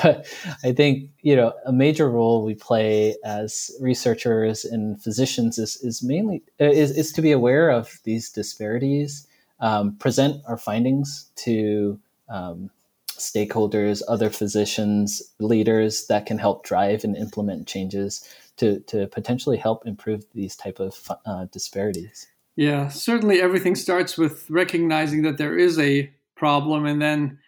but 0.01 0.25
I 0.63 0.71
think 0.71 1.09
you 1.21 1.35
know 1.35 1.53
a 1.65 1.73
major 1.73 2.09
role 2.09 2.43
we 2.43 2.55
play 2.55 3.15
as 3.23 3.71
researchers 3.79 4.65
and 4.65 5.01
physicians 5.01 5.57
is 5.57 5.75
is 5.77 6.01
mainly 6.01 6.41
uh, 6.59 6.65
is 6.65 6.91
is 6.97 7.11
to 7.13 7.21
be 7.21 7.31
aware 7.31 7.69
of 7.69 7.99
these 8.03 8.29
disparities, 8.29 9.27
um, 9.59 9.95
present 9.97 10.41
our 10.47 10.57
findings 10.57 11.29
to 11.37 11.99
um, 12.29 12.69
stakeholders, 13.17 14.01
other 14.07 14.29
physicians, 14.29 15.21
leaders 15.39 16.07
that 16.07 16.25
can 16.25 16.37
help 16.37 16.63
drive 16.63 17.03
and 17.03 17.15
implement 17.15 17.67
changes 17.67 18.27
to, 18.57 18.79
to 18.81 19.07
potentially 19.07 19.57
help 19.57 19.85
improve 19.85 20.25
these 20.33 20.55
type 20.55 20.79
of 20.79 21.11
uh, 21.25 21.45
disparities. 21.51 22.27
Yeah, 22.55 22.87
certainly 22.87 23.39
everything 23.39 23.75
starts 23.75 24.17
with 24.17 24.49
recognizing 24.49 25.21
that 25.21 25.37
there 25.37 25.57
is 25.57 25.77
a 25.77 26.11
problem 26.35 26.85
and 26.85 27.01
then 27.01 27.39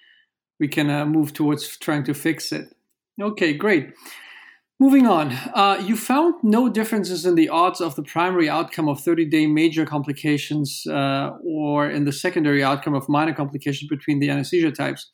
we 0.60 0.68
can 0.68 0.90
uh, 0.90 1.06
move 1.06 1.34
towards 1.34 1.78
trying 1.78 2.04
to 2.04 2.14
fix 2.14 2.52
it. 2.52 2.76
Okay, 3.20 3.54
great. 3.54 3.94
Moving 4.82 5.08
on, 5.08 5.34
uh, 5.54 5.84
you 5.86 5.98
found 5.98 6.36
no 6.42 6.70
differences 6.70 7.26
in 7.26 7.36
the 7.36 7.50
odds 7.50 7.82
of 7.82 7.96
the 7.96 8.04
primary 8.04 8.48
outcome 8.48 8.88
of 8.88 9.02
30 9.02 9.26
day 9.26 9.46
major 9.46 9.86
complications 9.86 10.86
uh, 10.88 11.32
or 11.44 11.90
in 11.90 12.06
the 12.06 12.14
secondary 12.14 12.64
outcome 12.64 12.94
of 12.94 13.10
minor 13.10 13.34
complications 13.34 13.90
between 13.90 14.20
the 14.20 14.30
anesthesia 14.30 14.72
types. 14.72 15.12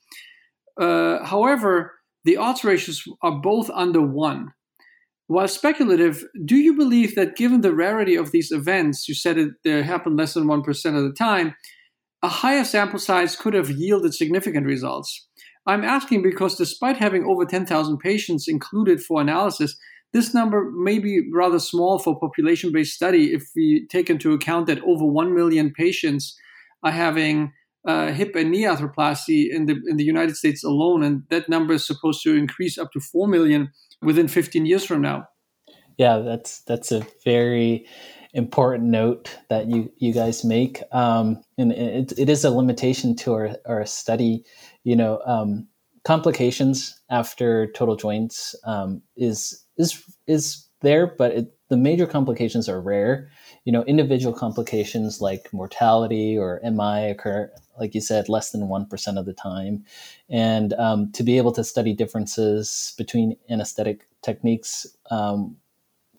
Uh, 0.79 1.23
however, 1.23 1.93
the 2.23 2.37
odds 2.37 2.63
ratios 2.63 3.03
are 3.21 3.39
both 3.39 3.69
under 3.69 4.01
one. 4.01 4.53
While 5.27 5.47
speculative, 5.47 6.23
do 6.43 6.55
you 6.55 6.75
believe 6.75 7.15
that 7.15 7.35
given 7.35 7.61
the 7.61 7.73
rarity 7.73 8.15
of 8.15 8.31
these 8.31 8.51
events, 8.51 9.07
you 9.07 9.15
said 9.15 9.37
it 9.37 9.51
they 9.63 9.81
happen 9.81 10.15
less 10.15 10.33
than 10.33 10.45
1% 10.45 10.97
of 10.97 11.03
the 11.03 11.13
time, 11.17 11.55
a 12.21 12.27
higher 12.27 12.63
sample 12.63 12.99
size 12.99 13.35
could 13.35 13.53
have 13.53 13.69
yielded 13.69 14.13
significant 14.13 14.67
results? 14.67 15.27
I'm 15.65 15.83
asking 15.83 16.21
because 16.21 16.55
despite 16.55 16.97
having 16.97 17.25
over 17.25 17.43
10,000 17.43 17.97
patients 17.97 18.47
included 18.47 19.01
for 19.01 19.19
analysis, 19.19 19.75
this 20.13 20.33
number 20.33 20.71
may 20.71 20.99
be 20.99 21.29
rather 21.33 21.59
small 21.59 21.97
for 21.97 22.19
population 22.19 22.71
based 22.71 22.93
study 22.93 23.33
if 23.33 23.49
we 23.55 23.87
take 23.89 24.09
into 24.09 24.31
account 24.33 24.67
that 24.67 24.81
over 24.83 25.05
1 25.05 25.33
million 25.33 25.73
patients 25.73 26.37
are 26.83 26.91
having 26.91 27.51
uh, 27.85 28.11
hip 28.11 28.35
and 28.35 28.51
knee 28.51 28.63
arthroplasty 28.63 29.47
in 29.49 29.65
the 29.65 29.75
in 29.87 29.97
the 29.97 30.03
United 30.03 30.35
States 30.35 30.63
alone, 30.63 31.03
and 31.03 31.23
that 31.29 31.49
number 31.49 31.73
is 31.73 31.85
supposed 31.85 32.23
to 32.23 32.35
increase 32.35 32.77
up 32.77 32.91
to 32.93 32.99
4 32.99 33.27
million 33.27 33.71
within 34.01 34.27
15 34.27 34.65
years 34.65 34.85
from 34.85 35.01
now. 35.01 35.27
Yeah, 35.97 36.19
that's 36.19 36.61
that's 36.63 36.91
a 36.91 37.05
very 37.23 37.85
important 38.33 38.89
note 38.89 39.37
that 39.49 39.67
you 39.67 39.91
you 39.97 40.13
guys 40.13 40.43
make, 40.43 40.81
um, 40.91 41.41
and 41.57 41.71
it, 41.71 42.13
it 42.17 42.29
is 42.29 42.43
a 42.43 42.49
limitation 42.51 43.15
to 43.17 43.33
our 43.33 43.55
our 43.65 43.85
study 43.85 44.43
you 44.85 44.95
know, 44.95 45.19
um, 45.25 45.67
complications 46.05 46.97
after 47.09 47.69
total 47.73 47.97
joints 47.97 48.55
um, 48.63 49.01
is 49.17 49.65
is 49.77 50.01
is 50.27 50.69
there, 50.81 51.07
but 51.17 51.31
it, 51.31 51.57
the 51.69 51.75
major 51.75 52.05
complications 52.05 52.69
are 52.69 52.79
rare. 52.79 53.29
You 53.65 53.71
know, 53.71 53.83
individual 53.83 54.33
complications 54.33 55.21
like 55.21 55.51
mortality 55.51 56.37
or 56.37 56.61
MI 56.63 57.09
occur, 57.09 57.51
like 57.79 57.93
you 57.93 58.01
said, 58.01 58.29
less 58.29 58.51
than 58.51 58.69
one 58.69 58.85
percent 58.85 59.17
of 59.17 59.25
the 59.25 59.33
time. 59.33 59.83
And 60.29 60.73
um, 60.73 61.11
to 61.13 61.23
be 61.23 61.37
able 61.37 61.51
to 61.53 61.63
study 61.63 61.93
differences 61.93 62.93
between 62.97 63.35
anesthetic 63.49 64.07
techniques, 64.21 64.87
um, 65.11 65.57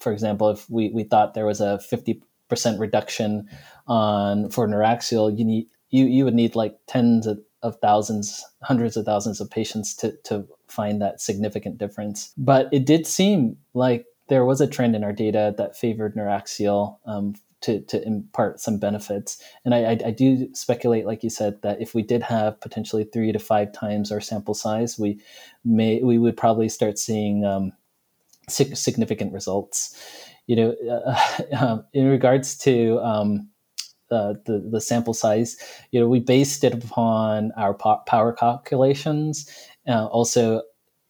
for 0.01 0.13
example, 0.13 0.51
if 0.51 0.69
we, 0.69 0.91
we 0.91 1.05
thought 1.05 1.35
there 1.35 1.47
was 1.47 1.61
a 1.61 1.79
fifty 1.79 2.23
percent 2.49 2.79
reduction 2.79 3.49
on 3.87 4.51
for 4.51 4.69
neuraxial, 4.69 5.37
you 5.37 5.45
need 5.45 5.69
you 5.91 6.05
you 6.05 6.25
would 6.25 6.35
need 6.35 6.55
like 6.55 6.77
tens 6.87 7.27
of 7.27 7.39
of 7.63 7.77
thousands, 7.81 8.45
hundreds 8.63 8.97
of 8.97 9.05
thousands 9.05 9.41
of 9.41 9.51
patients 9.51 9.95
to, 9.97 10.13
to 10.25 10.47
find 10.69 11.03
that 11.03 11.21
significant 11.21 11.79
difference. 11.79 12.33
But 12.39 12.69
it 12.73 12.87
did 12.87 13.07
seem 13.07 13.57
like 13.75 14.07
there 14.29 14.45
was 14.45 14.61
a 14.61 14.67
trend 14.67 14.97
in 14.97 15.05
our 15.05 15.13
data 15.13 15.55
that 15.57 15.77
favored 15.77 16.15
neuraxial 16.15 16.99
um, 17.07 17.35
to, 17.63 17.81
to 17.83 18.05
impart 18.07 18.61
some 18.61 18.79
benefits. 18.79 19.43
And 19.65 19.75
I, 19.75 19.79
I, 19.79 19.99
I, 20.07 20.11
do 20.11 20.49
speculate, 20.55 21.07
like 21.07 21.23
you 21.23 21.31
said, 21.31 21.61
that 21.63 21.81
if 21.81 21.95
we 21.95 22.03
did 22.03 22.23
have 22.23 22.61
potentially 22.61 23.05
three 23.05 23.33
to 23.33 23.39
five 23.39 23.73
times 23.73 24.13
our 24.13 24.21
sample 24.21 24.55
size, 24.55 24.99
we 24.99 25.21
may 25.65 26.03
we 26.03 26.19
would 26.19 26.37
probably 26.37 26.69
start 26.69 26.99
seeing 26.99 27.45
um, 27.45 27.73
significant 28.49 29.33
results. 29.33 29.97
You 30.47 30.57
know, 30.57 31.19
uh, 31.59 31.79
in 31.93 32.09
regards 32.09 32.57
to 32.59 33.01
um, 33.01 33.49
uh, 34.11 34.35
the 34.45 34.69
the 34.71 34.81
sample 34.81 35.15
size. 35.15 35.57
You 35.91 36.01
know, 36.01 36.09
we 36.09 36.21
based 36.21 36.63
it 36.63 36.75
upon 36.75 37.53
our 37.57 37.75
power 37.75 38.33
calculations. 38.33 39.51
Uh, 39.89 40.07
also, 40.07 40.63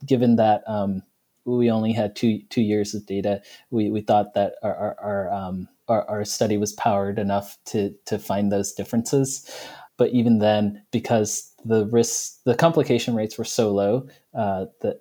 given 0.07 0.37
that 0.37 0.63
um, 0.67 1.03
we 1.47 1.71
only 1.71 1.93
had 1.93 2.17
two 2.17 2.41
two 2.51 2.63
years 2.63 2.95
of 2.95 3.07
data, 3.07 3.43
we, 3.71 3.91
we 3.91 4.01
thought 4.01 4.35
that 4.35 4.55
our 4.63 4.77
our 4.77 4.97
our, 5.01 5.33
um, 5.33 5.69
our, 5.89 6.09
our 6.09 6.25
study 6.25 6.57
was 6.57 6.73
powered 6.73 7.19
enough 7.19 7.57
to 7.67 7.95
to 8.07 8.19
find 8.19 8.51
those 8.51 8.73
differences. 8.73 9.51
But 9.99 10.11
even 10.11 10.41
then, 10.41 10.83
because 10.91 11.51
the 11.65 11.87
risk, 11.87 12.43
the 12.45 12.55
complication 12.55 13.15
rates 13.15 13.39
were 13.39 13.45
so 13.45 13.73
low, 13.73 14.09
uh, 14.35 14.67
that 14.83 15.01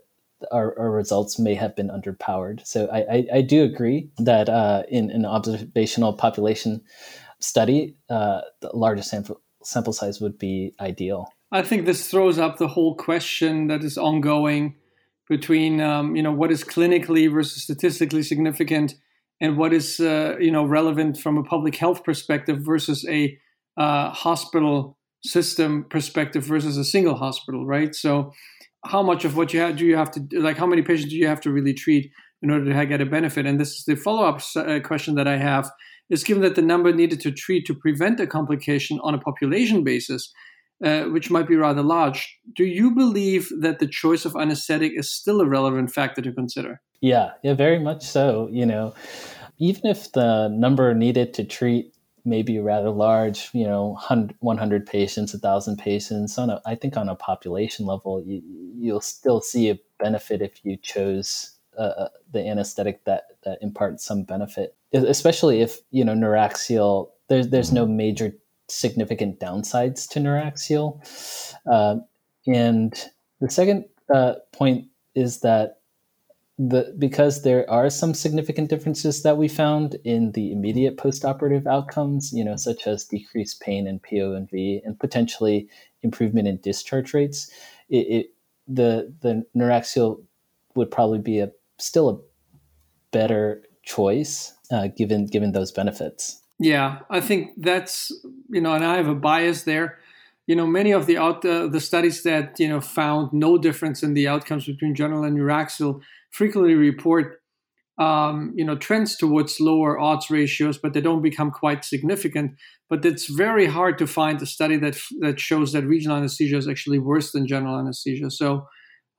our, 0.51 0.77
our, 0.79 0.91
results 0.91 1.37
may 1.37 1.53
have 1.53 1.75
been 1.75 1.89
underpowered. 1.89 2.65
So 2.65 2.87
I, 2.87 2.99
I, 2.99 3.27
I 3.35 3.41
do 3.41 3.63
agree 3.63 4.09
that 4.19 4.47
uh, 4.47 4.83
in 4.89 5.11
an 5.11 5.25
observational 5.25 6.13
population, 6.13 6.81
study, 7.39 7.95
uh, 8.09 8.41
the 8.61 8.69
largest 8.73 9.09
sample, 9.09 9.41
sample 9.63 9.93
size 9.93 10.21
would 10.21 10.37
be 10.37 10.73
ideal. 10.79 11.29
I 11.51 11.61
think 11.61 11.85
this 11.85 12.09
throws 12.09 12.39
up 12.39 12.57
the 12.57 12.67
whole 12.67 12.95
question 12.95 13.67
that 13.67 13.83
is 13.83 13.97
ongoing 13.97 14.75
between 15.27 15.81
um, 15.81 16.15
you 16.15 16.23
know 16.23 16.31
what 16.31 16.51
is 16.51 16.63
clinically 16.63 17.31
versus 17.31 17.63
statistically 17.63 18.23
significant 18.23 18.95
and 19.41 19.57
what 19.57 19.73
is 19.73 19.99
uh, 19.99 20.35
you 20.39 20.51
know 20.51 20.65
relevant 20.65 21.17
from 21.17 21.37
a 21.37 21.43
public 21.43 21.75
health 21.75 22.03
perspective 22.03 22.59
versus 22.61 23.05
a 23.09 23.37
uh, 23.77 24.09
hospital 24.11 24.97
system 25.23 25.85
perspective 25.89 26.43
versus 26.43 26.77
a 26.77 26.85
single 26.85 27.15
hospital, 27.15 27.65
right? 27.65 27.93
So, 27.95 28.31
how 28.85 29.01
much 29.01 29.25
of 29.25 29.35
what 29.35 29.53
you 29.53 29.59
have 29.59 29.77
do 29.77 29.85
you 29.85 29.97
have 29.97 30.11
to 30.11 30.25
like? 30.39 30.57
How 30.57 30.67
many 30.67 30.81
patients 30.81 31.09
do 31.09 31.17
you 31.17 31.27
have 31.27 31.41
to 31.41 31.51
really 31.51 31.73
treat 31.73 32.11
in 32.41 32.51
order 32.51 32.71
to 32.71 32.85
get 32.85 33.01
a 33.01 33.05
benefit? 33.05 33.45
And 33.45 33.59
this 33.59 33.71
is 33.71 33.85
the 33.85 33.95
follow 33.95 34.25
up 34.25 34.41
uh, 34.55 34.79
question 34.79 35.15
that 35.15 35.27
I 35.27 35.37
have: 35.37 35.69
is 36.09 36.23
given 36.23 36.43
that 36.43 36.55
the 36.55 36.61
number 36.61 36.93
needed 36.93 37.19
to 37.21 37.31
treat 37.31 37.65
to 37.65 37.73
prevent 37.73 38.19
a 38.19 38.27
complication 38.27 38.99
on 39.03 39.15
a 39.15 39.19
population 39.19 39.83
basis, 39.83 40.31
uh, 40.83 41.03
which 41.03 41.31
might 41.31 41.47
be 41.47 41.55
rather 41.55 41.81
large, 41.81 42.37
do 42.53 42.65
you 42.65 42.91
believe 42.91 43.49
that 43.61 43.79
the 43.79 43.87
choice 43.87 44.25
of 44.25 44.35
anesthetic 44.35 44.91
is 44.95 45.11
still 45.11 45.41
a 45.41 45.47
relevant 45.47 45.91
factor 45.91 46.21
to 46.21 46.31
consider? 46.31 46.81
Yeah, 47.01 47.31
yeah, 47.43 47.53
very 47.53 47.79
much 47.79 48.03
so. 48.03 48.49
You 48.51 48.65
know, 48.65 48.93
even 49.57 49.85
if 49.85 50.11
the 50.11 50.49
number 50.49 50.93
needed 50.93 51.33
to 51.35 51.43
treat 51.43 51.93
may 52.25 52.41
be 52.41 52.59
rather 52.59 52.89
large, 52.89 53.49
you 53.53 53.65
know, 53.65 53.97
100 54.39 54.85
patients, 54.85 55.33
1,000 55.33 55.77
patients, 55.77 56.37
on 56.37 56.49
a, 56.49 56.61
I 56.65 56.75
think 56.75 56.97
on 56.97 57.07
a 57.07 57.15
population 57.15 57.85
level, 57.85 58.21
you, 58.25 58.41
you'll 58.77 59.01
still 59.01 59.41
see 59.41 59.69
a 59.69 59.79
benefit 59.99 60.41
if 60.41 60.65
you 60.65 60.75
chose 60.77 61.55
uh, 61.77 61.81
uh, 61.81 62.09
the 62.31 62.45
anesthetic 62.45 63.05
that, 63.05 63.25
that 63.43 63.59
imparts 63.61 64.03
some 64.03 64.23
benefit, 64.23 64.75
especially 64.93 65.61
if, 65.61 65.79
you 65.91 66.03
know, 66.03 66.13
neuraxial, 66.13 67.09
there's, 67.27 67.49
there's 67.49 67.71
no 67.71 67.85
major 67.85 68.33
significant 68.67 69.39
downsides 69.39 70.07
to 70.09 70.19
neuraxial. 70.19 70.99
Uh, 71.69 71.97
and 72.47 73.09
the 73.41 73.49
second 73.49 73.85
uh, 74.13 74.35
point 74.53 74.87
is 75.15 75.39
that 75.41 75.79
the 76.57 76.95
because 76.97 77.41
there 77.41 77.69
are 77.69 77.89
some 77.89 78.13
significant 78.13 78.69
differences 78.69 79.23
that 79.23 79.37
we 79.37 79.47
found 79.47 79.95
in 80.05 80.31
the 80.31 80.53
immediate 80.53 80.95
postoperative 80.97 81.67
outcomes, 81.67 82.31
you 82.31 82.45
know, 82.45 82.55
such 82.55 82.87
as 82.87 83.03
decreased 83.03 83.59
pain 83.59 83.87
and 83.87 84.01
PONV 84.01 84.81
and 84.85 84.97
potentially 84.97 85.67
improvement 86.01 86.47
in 86.47 86.57
discharge 86.61 87.13
rates. 87.13 87.51
It, 87.89 88.07
it 88.07 88.25
the 88.67 89.13
the 89.21 89.45
neuraxial 89.55 90.23
would 90.75 90.91
probably 90.91 91.19
be 91.19 91.39
a 91.39 91.51
still 91.77 92.09
a 92.09 92.19
better 93.11 93.63
choice 93.83 94.53
uh, 94.71 94.87
given 94.87 95.25
given 95.25 95.51
those 95.51 95.73
benefits. 95.73 96.41
Yeah, 96.59 96.99
I 97.09 97.19
think 97.19 97.51
that's 97.57 98.11
you 98.49 98.61
know, 98.61 98.73
and 98.73 98.85
I 98.85 98.95
have 98.95 99.07
a 99.07 99.15
bias 99.15 99.63
there. 99.63 99.99
You 100.47 100.55
know, 100.55 100.65
many 100.65 100.91
of 100.91 101.05
the 101.05 101.17
out 101.17 101.43
uh, 101.45 101.67
the 101.67 101.81
studies 101.81 102.23
that 102.23 102.59
you 102.59 102.69
know 102.69 102.79
found 102.79 103.33
no 103.33 103.57
difference 103.57 104.03
in 104.03 104.13
the 104.13 104.27
outcomes 104.27 104.65
between 104.65 104.95
general 104.95 105.23
and 105.23 105.37
neuraxial 105.37 106.01
frequently 106.31 106.75
report 106.75 107.41
um, 107.99 108.53
you 108.55 108.65
know 108.65 108.77
trends 108.77 109.17
towards 109.17 109.59
lower 109.59 109.99
odds 109.99 110.29
ratios, 110.31 110.77
but 110.77 110.93
they 110.93 111.01
don't 111.01 111.21
become 111.21 111.51
quite 111.51 111.85
significant. 111.85 112.53
But 112.89 113.05
it's 113.05 113.27
very 113.27 113.67
hard 113.67 113.97
to 113.99 114.07
find 114.07 114.41
a 114.41 114.45
study 114.45 114.77
that 114.77 114.97
that 115.21 115.39
shows 115.39 115.73
that 115.73 115.85
regional 115.85 116.17
anesthesia 116.17 116.57
is 116.57 116.67
actually 116.69 116.99
worse 116.99 117.31
than 117.31 117.47
general 117.47 117.79
anesthesia. 117.79 118.31
So 118.31 118.67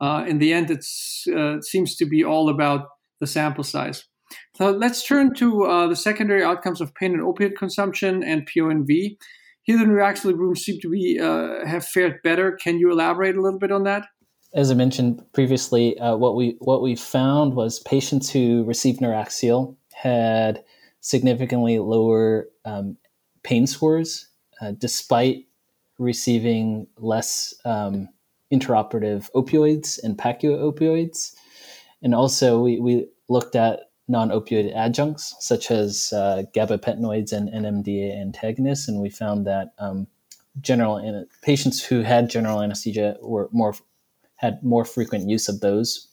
uh, 0.00 0.24
in 0.28 0.38
the 0.38 0.52
end, 0.54 0.70
uh, 0.70 0.76
it 1.58 1.64
seems 1.64 1.96
to 1.96 2.06
be 2.06 2.24
all 2.24 2.48
about 2.48 2.88
the 3.20 3.26
sample 3.26 3.64
size. 3.64 4.04
So 4.56 4.70
let's 4.70 5.06
turn 5.06 5.34
to 5.34 5.64
uh, 5.64 5.86
the 5.86 5.96
secondary 5.96 6.42
outcomes 6.42 6.80
of 6.80 6.94
pain 6.94 7.12
and 7.12 7.22
opiate 7.22 7.56
consumption 7.56 8.22
and 8.22 8.48
PONV. 8.48 9.16
Here, 9.62 9.78
the 9.78 9.84
neuraxial 9.84 10.34
groups 10.36 10.64
seem 10.64 10.80
to 10.80 10.88
be 10.88 11.18
uh, 11.20 11.66
have 11.66 11.84
fared 11.84 12.22
better. 12.22 12.52
Can 12.52 12.78
you 12.78 12.90
elaborate 12.90 13.36
a 13.36 13.42
little 13.42 13.58
bit 13.58 13.72
on 13.72 13.84
that? 13.84 14.06
as 14.56 14.70
I 14.70 14.74
mentioned 14.74 15.22
previously, 15.34 15.98
uh, 15.98 16.16
what 16.16 16.34
we 16.34 16.56
what 16.60 16.82
we 16.82 16.96
found 16.96 17.54
was 17.54 17.80
patients 17.80 18.30
who 18.30 18.64
received 18.64 19.00
Neuraxial 19.00 19.76
had 19.92 20.64
significantly 21.00 21.78
lower 21.78 22.48
um, 22.64 22.96
pain 23.42 23.66
scores, 23.66 24.28
uh, 24.60 24.72
despite 24.78 25.44
receiving 25.98 26.86
less 26.96 27.54
um, 27.66 28.08
intraoperative 28.52 29.30
opioids 29.34 30.02
and 30.02 30.16
PACU 30.16 30.58
opioids. 30.58 31.32
And 32.02 32.14
also, 32.14 32.60
we, 32.60 32.80
we 32.80 33.08
looked 33.28 33.56
at 33.56 33.80
non-opioid 34.08 34.74
adjuncts 34.74 35.34
such 35.40 35.70
as 35.70 36.12
uh, 36.12 36.42
gabapentinoids 36.54 37.32
and 37.32 37.48
NMDA 37.48 38.20
antagonists, 38.20 38.88
and 38.88 39.00
we 39.00 39.10
found 39.10 39.46
that 39.46 39.72
um, 39.78 40.06
general 40.60 41.26
patients 41.42 41.84
who 41.84 42.02
had 42.02 42.30
general 42.30 42.62
anesthesia 42.62 43.16
were 43.20 43.48
more 43.52 43.74
had 44.36 44.62
more 44.62 44.84
frequent 44.84 45.28
use 45.28 45.48
of 45.48 45.60
those. 45.60 46.08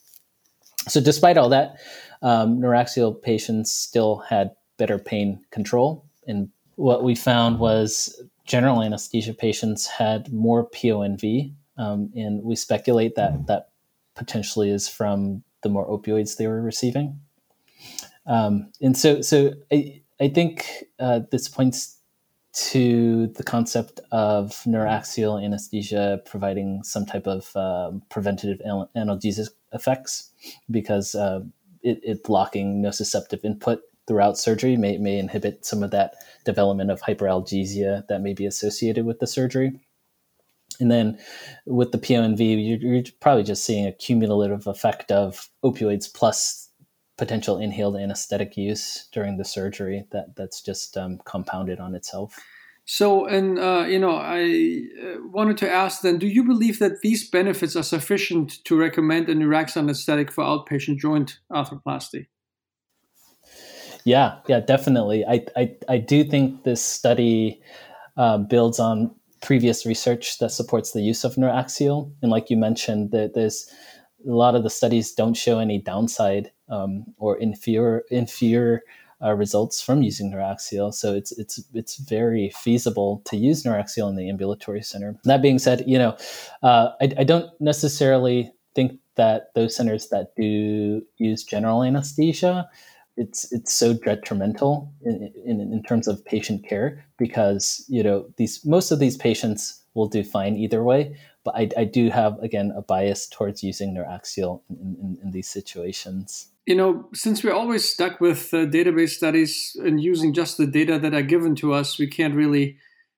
So, 0.88 1.00
despite 1.02 1.38
all 1.38 1.50
that, 1.50 1.78
um, 2.22 2.60
neuraxial 2.60 3.22
patients 3.22 3.72
still 3.72 4.18
had 4.18 4.52
better 4.78 4.98
pain 4.98 5.40
control. 5.52 6.06
And 6.28 6.50
what 6.76 7.04
we 7.04 7.16
found 7.16 7.60
was 7.60 8.22
general 8.46 8.82
anesthesia 8.82 9.34
patients 9.34 9.88
had 9.88 10.32
more 10.32 10.70
PONV. 10.70 11.54
Um, 11.78 12.12
and 12.16 12.44
we 12.44 12.56
speculate 12.56 13.16
that 13.16 13.48
that 13.48 13.70
potentially 14.16 14.70
is 14.70 14.88
from 14.88 15.44
the 15.64 15.70
more 15.70 15.88
opioids 15.88 16.38
they 16.38 16.48
were 16.48 16.62
receiving. 16.62 17.20
Um, 18.26 18.72
and 18.82 18.98
so, 18.98 19.22
so 19.22 19.54
I, 19.72 20.02
I 20.20 20.30
think 20.30 20.66
uh, 21.00 21.22
this 21.32 21.50
points 21.50 22.00
to 22.54 23.28
the 23.28 23.44
concept 23.44 24.00
of 24.12 24.52
neuraxial 24.68 25.44
anesthesia 25.44 26.22
providing 26.26 26.84
some 26.84 27.06
type 27.06 27.26
of 27.26 27.54
um, 27.56 28.04
preventative 28.10 28.62
analgesic 28.96 29.50
effects 29.74 30.32
because 30.70 31.16
uh, 31.16 31.42
it, 31.82 32.00
it, 32.04 32.24
blocking 32.24 32.82
nociceptive 32.82 33.44
input 33.44 33.82
throughout 34.08 34.38
surgery 34.38 34.78
may, 34.78 34.98
may 35.00 35.18
inhibit 35.18 35.66
some 35.66 35.82
of 35.82 35.90
that 35.92 36.14
development 36.46 36.92
of 36.92 37.02
hyperalgesia 37.02 38.08
that 38.08 38.22
may 38.22 38.34
be 38.34 38.46
associated 38.46 39.06
with 39.06 39.20
the 39.20 39.28
surgery. 39.28 39.80
And 40.80 40.92
then 40.92 41.18
with 41.66 41.92
the 41.92 41.98
PONV, 41.98 42.40
you're, 42.40 42.94
you're 42.94 43.04
probably 43.20 43.44
just 43.44 43.66
seeing 43.66 43.88
a 43.88 43.92
cumulative 43.92 44.68
effect 44.68 45.12
of 45.12 45.50
opioids 45.64 46.12
plus 46.14 46.63
potential 47.18 47.58
inhaled 47.58 47.96
anesthetic 47.96 48.58
use 48.58 49.08
during 49.12 49.38
the 49.38 49.46
surgery 49.46 50.06
that 50.12 50.36
that's 50.36 50.62
just 50.62 50.98
um, 50.98 51.20
compounded 51.26 51.80
on 51.80 51.96
itself. 51.96 52.40
So, 52.86 53.26
and 53.26 53.60
uh, 53.60 53.86
you 53.88 53.98
know, 53.98 54.16
I 54.18 54.82
uh, 55.02 55.28
wanted 55.32 55.58
to 55.60 55.72
ask 55.72 56.02
then: 56.02 56.18
Do 56.18 56.28
you 56.28 56.44
believe 56.44 56.80
that 56.80 57.02
these 57.02 57.30
benefits 57.30 57.76
are 57.76 57.84
sufficient 57.84 58.64
to 58.66 58.78
recommend 58.78 59.30
a 59.30 59.36
neuraxial 59.36 59.78
anesthetic 59.78 60.32
for 60.32 60.44
outpatient 60.44 60.98
joint 60.98 61.40
arthroplasty? 61.52 62.28
Yeah, 64.04 64.40
yeah, 64.48 64.60
definitely. 64.60 65.24
I 65.26 65.46
I, 65.56 65.76
I 65.88 65.98
do 65.98 66.26
think 66.26 66.64
this 66.64 66.84
study 66.84 67.62
uh, 68.18 68.40
builds 68.40 68.80
on 68.80 69.16
previous 69.42 69.86
research 69.86 70.40
that 70.40 70.50
supports 70.50 70.92
the 70.92 71.02
use 71.02 71.24
of 71.24 71.36
neuraxial, 71.36 72.12
and 72.22 72.32
like 72.32 72.50
you 72.50 72.58
mentioned, 72.58 73.12
that 73.12 73.34
there's 73.34 73.70
a 74.28 74.32
lot 74.32 74.56
of 74.56 74.64
the 74.64 74.70
studies 74.70 75.12
don't 75.12 75.36
show 75.36 75.60
any 75.60 75.80
downside 75.80 76.52
um, 76.70 77.06
or 77.18 77.38
inferior 77.38 78.04
inferior 78.10 78.84
uh, 79.24 79.34
results 79.34 79.82
from 79.82 80.02
using 80.02 80.32
neuraxial. 80.32 80.94
So 80.94 81.14
it's 81.14 81.32
it's 81.38 81.64
it's 81.74 81.98
very 81.98 82.50
feasible 82.50 83.22
to 83.26 83.38
use 83.38 83.64
neuraxial 83.64 84.10
in 84.10 84.16
the 84.16 84.30
ambulatory 84.30 84.82
center. 84.82 85.16
That 85.24 85.42
being 85.42 85.60
said, 85.60 85.84
you 85.88 85.98
know, 85.98 86.18
uh, 86.62 86.90
I, 87.02 87.12
I 87.20 87.24
don't 87.24 87.50
necessarily 87.62 88.52
think 88.76 89.00
that 89.16 89.54
those 89.56 89.76
centers 89.76 90.10
that 90.10 90.36
do 90.36 91.04
use 91.18 91.44
general 91.44 91.84
anesthesia 91.84 92.68
it's 93.18 93.52
it's 93.52 93.74
so 93.74 93.94
detrimental 93.94 94.92
in, 95.04 95.32
in, 95.46 95.62
in, 95.62 95.84
terms 95.84 96.08
of 96.08 96.24
patient 96.26 96.68
care 96.68 97.06
because 97.18 97.86
you 97.88 98.02
know 98.02 98.26
these 98.38 98.66
most 98.66 98.92
of 98.92 99.00
these 99.00 99.18
patients 99.18 99.84
will 99.94 100.08
do 100.08 100.24
fine 100.24 100.56
either 100.58 100.84
way 100.84 101.16
but 101.44 101.56
I, 101.56 101.70
I 101.78 101.84
do 101.84 102.10
have 102.10 102.40
again 102.40 102.74
a 102.76 102.82
bias 102.82 103.28
towards 103.28 103.64
using 103.64 103.96
neuraxial 103.96 104.62
in, 104.70 104.96
in, 105.00 105.18
in 105.24 105.32
these 105.32 105.50
situations 105.50 106.50
you 106.66 106.76
know, 106.76 107.10
since 107.14 107.44
we're 107.44 107.54
always 107.54 107.92
stuck 107.92 108.22
with 108.22 108.54
uh, 108.54 108.66
database 108.66 109.10
studies 109.10 109.76
and 109.84 110.02
using 110.02 110.34
just 110.34 110.58
the 110.58 110.66
data 110.66 110.98
that 110.98 111.14
are 111.14 111.22
given 111.22 111.56
to 111.56 111.74
us, 111.74 112.00
we 112.00 112.08
can't 112.08 112.36
really 112.36 112.78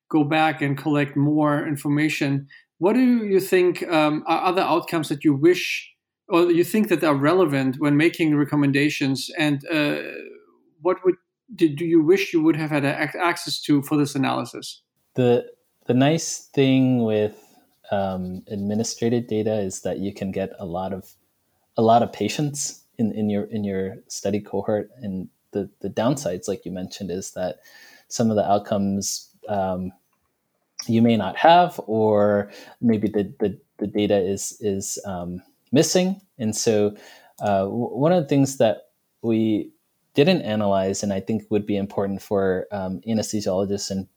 go 0.09 0.23
back 0.23 0.61
and 0.61 0.77
collect 0.77 1.15
more 1.15 1.67
information. 1.67 2.47
What 2.79 2.93
do 2.93 3.23
you 3.25 3.39
think 3.39 3.87
um, 3.87 4.23
are 4.27 4.43
other 4.45 4.61
outcomes 4.61 5.09
that 5.09 5.23
you 5.23 5.35
wish 5.35 5.91
or 6.27 6.51
you 6.51 6.63
think 6.63 6.89
that 6.89 7.03
are 7.03 7.15
relevant 7.15 7.75
when 7.79 7.95
making 7.97 8.35
recommendations? 8.35 9.29
And 9.37 9.63
uh, 9.71 10.01
what 10.81 10.97
would 11.05 11.15
do 11.55 11.67
you 11.67 12.03
wish 12.03 12.33
you 12.33 12.41
would 12.41 12.55
have 12.55 12.71
had 12.71 12.83
access 12.83 13.61
to 13.61 13.83
for 13.83 13.95
this 13.97 14.15
analysis? 14.15 14.81
The 15.13 15.45
the 15.85 15.93
nice 15.93 16.49
thing 16.55 17.03
with 17.03 17.44
um, 17.91 18.43
administrative 18.47 19.27
data 19.27 19.59
is 19.59 19.81
that 19.81 19.99
you 19.99 20.13
can 20.13 20.31
get 20.31 20.51
a 20.59 20.65
lot 20.65 20.93
of 20.93 21.11
a 21.77 21.81
lot 21.81 22.03
of 22.03 22.13
patients 22.13 22.83
in, 22.97 23.11
in 23.11 23.29
your 23.29 23.45
in 23.45 23.63
your 23.63 23.97
study 24.07 24.39
cohort. 24.39 24.89
And 25.01 25.29
the 25.51 25.69
the 25.81 25.89
downsides 25.89 26.47
like 26.47 26.65
you 26.65 26.71
mentioned 26.71 27.11
is 27.11 27.31
that 27.31 27.57
some 28.07 28.29
of 28.29 28.35
the 28.35 28.49
outcomes 28.49 29.29
um, 29.49 29.91
you 30.87 31.01
may 31.01 31.17
not 31.17 31.35
have 31.37 31.79
or 31.87 32.51
maybe 32.81 33.07
the 33.07 33.33
the, 33.39 33.59
the 33.77 33.87
data 33.87 34.17
is 34.17 34.57
is 34.61 34.99
um, 35.05 35.41
missing. 35.71 36.21
And 36.37 36.55
so 36.55 36.95
uh, 37.39 37.65
one 37.65 38.11
of 38.11 38.23
the 38.23 38.29
things 38.29 38.57
that 38.57 38.89
we 39.21 39.71
didn't 40.13 40.43
analyze 40.43 41.03
and 41.03 41.11
I 41.11 41.19
think 41.19 41.43
would 41.49 41.65
be 41.65 41.77
important 41.77 42.21
for 42.21 42.67
um, 42.71 43.01
anesthesiologists 43.07 43.91
and 43.91 44.07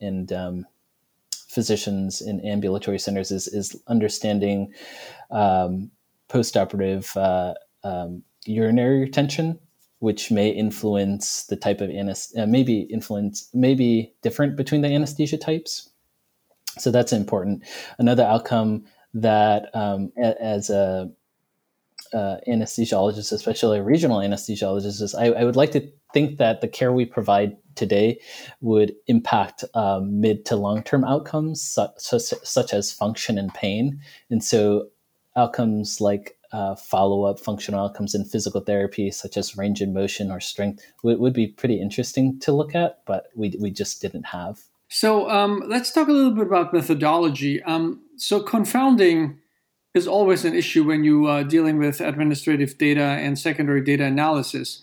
and 0.00 0.32
um, 0.32 0.66
physicians 1.54 2.20
in 2.20 2.40
ambulatory 2.40 2.98
centers 2.98 3.30
is, 3.30 3.46
is 3.48 3.80
understanding 3.86 4.72
um, 5.30 5.90
postoperative 6.28 7.16
uh, 7.16 7.54
um, 7.86 8.22
urinary 8.44 9.00
retention, 9.00 9.58
which 10.00 10.30
may 10.30 10.48
influence 10.48 11.46
the 11.46 11.56
type 11.56 11.80
of 11.80 11.90
anesthesia, 11.90 12.42
uh, 12.42 12.46
maybe 12.46 12.80
influence, 12.80 13.48
maybe 13.54 14.12
different 14.22 14.56
between 14.56 14.82
the 14.82 14.88
anesthesia 14.88 15.38
types. 15.38 15.90
So 16.78 16.90
that's 16.90 17.12
important. 17.12 17.64
Another 17.98 18.24
outcome 18.24 18.84
that, 19.14 19.70
um, 19.74 20.12
as 20.18 20.70
a 20.70 21.10
uh, 22.12 22.36
anesthesiologist, 22.48 23.32
especially 23.32 23.78
a 23.78 23.82
regional 23.82 24.18
anesthesiologist, 24.18 25.00
is 25.00 25.14
I, 25.14 25.26
I, 25.26 25.44
would 25.44 25.56
like 25.56 25.72
to 25.72 25.88
think 26.14 26.38
that 26.38 26.62
the 26.62 26.68
care 26.68 26.92
we 26.92 27.04
provide 27.04 27.56
today 27.74 28.20
would 28.60 28.94
impact 29.08 29.64
um, 29.74 30.20
mid 30.20 30.46
to 30.46 30.56
long 30.56 30.82
term 30.82 31.04
outcomes, 31.04 31.60
such, 31.60 31.90
such, 31.98 32.32
such, 32.42 32.72
as 32.72 32.92
function 32.92 33.36
and 33.36 33.52
pain. 33.52 34.00
And 34.30 34.42
so, 34.42 34.88
outcomes 35.36 36.00
like 36.00 36.38
uh, 36.52 36.76
follow 36.76 37.24
up 37.24 37.40
functional 37.40 37.84
outcomes 37.84 38.14
in 38.14 38.24
physical 38.24 38.60
therapy, 38.60 39.10
such 39.10 39.36
as 39.36 39.56
range 39.56 39.82
of 39.82 39.88
motion 39.88 40.30
or 40.30 40.40
strength, 40.40 40.82
would, 41.02 41.18
would 41.18 41.34
be 41.34 41.48
pretty 41.48 41.80
interesting 41.80 42.38
to 42.38 42.52
look 42.52 42.74
at, 42.74 43.00
but 43.04 43.26
we, 43.34 43.56
we 43.60 43.70
just 43.70 44.00
didn't 44.00 44.26
have. 44.26 44.60
So, 44.88 45.28
um, 45.28 45.64
let's 45.66 45.90
talk 45.90 46.08
a 46.08 46.12
little 46.12 46.30
bit 46.30 46.46
about 46.46 46.72
methodology. 46.72 47.62
Um, 47.64 48.00
so, 48.16 48.40
confounding 48.40 49.40
is 49.94 50.06
always 50.06 50.44
an 50.44 50.54
issue 50.54 50.84
when 50.84 51.04
you 51.04 51.26
are 51.26 51.40
uh, 51.40 51.42
dealing 51.42 51.78
with 51.78 52.00
administrative 52.00 52.78
data 52.78 53.00
and 53.00 53.38
secondary 53.38 53.80
data 53.80 54.04
analysis. 54.04 54.82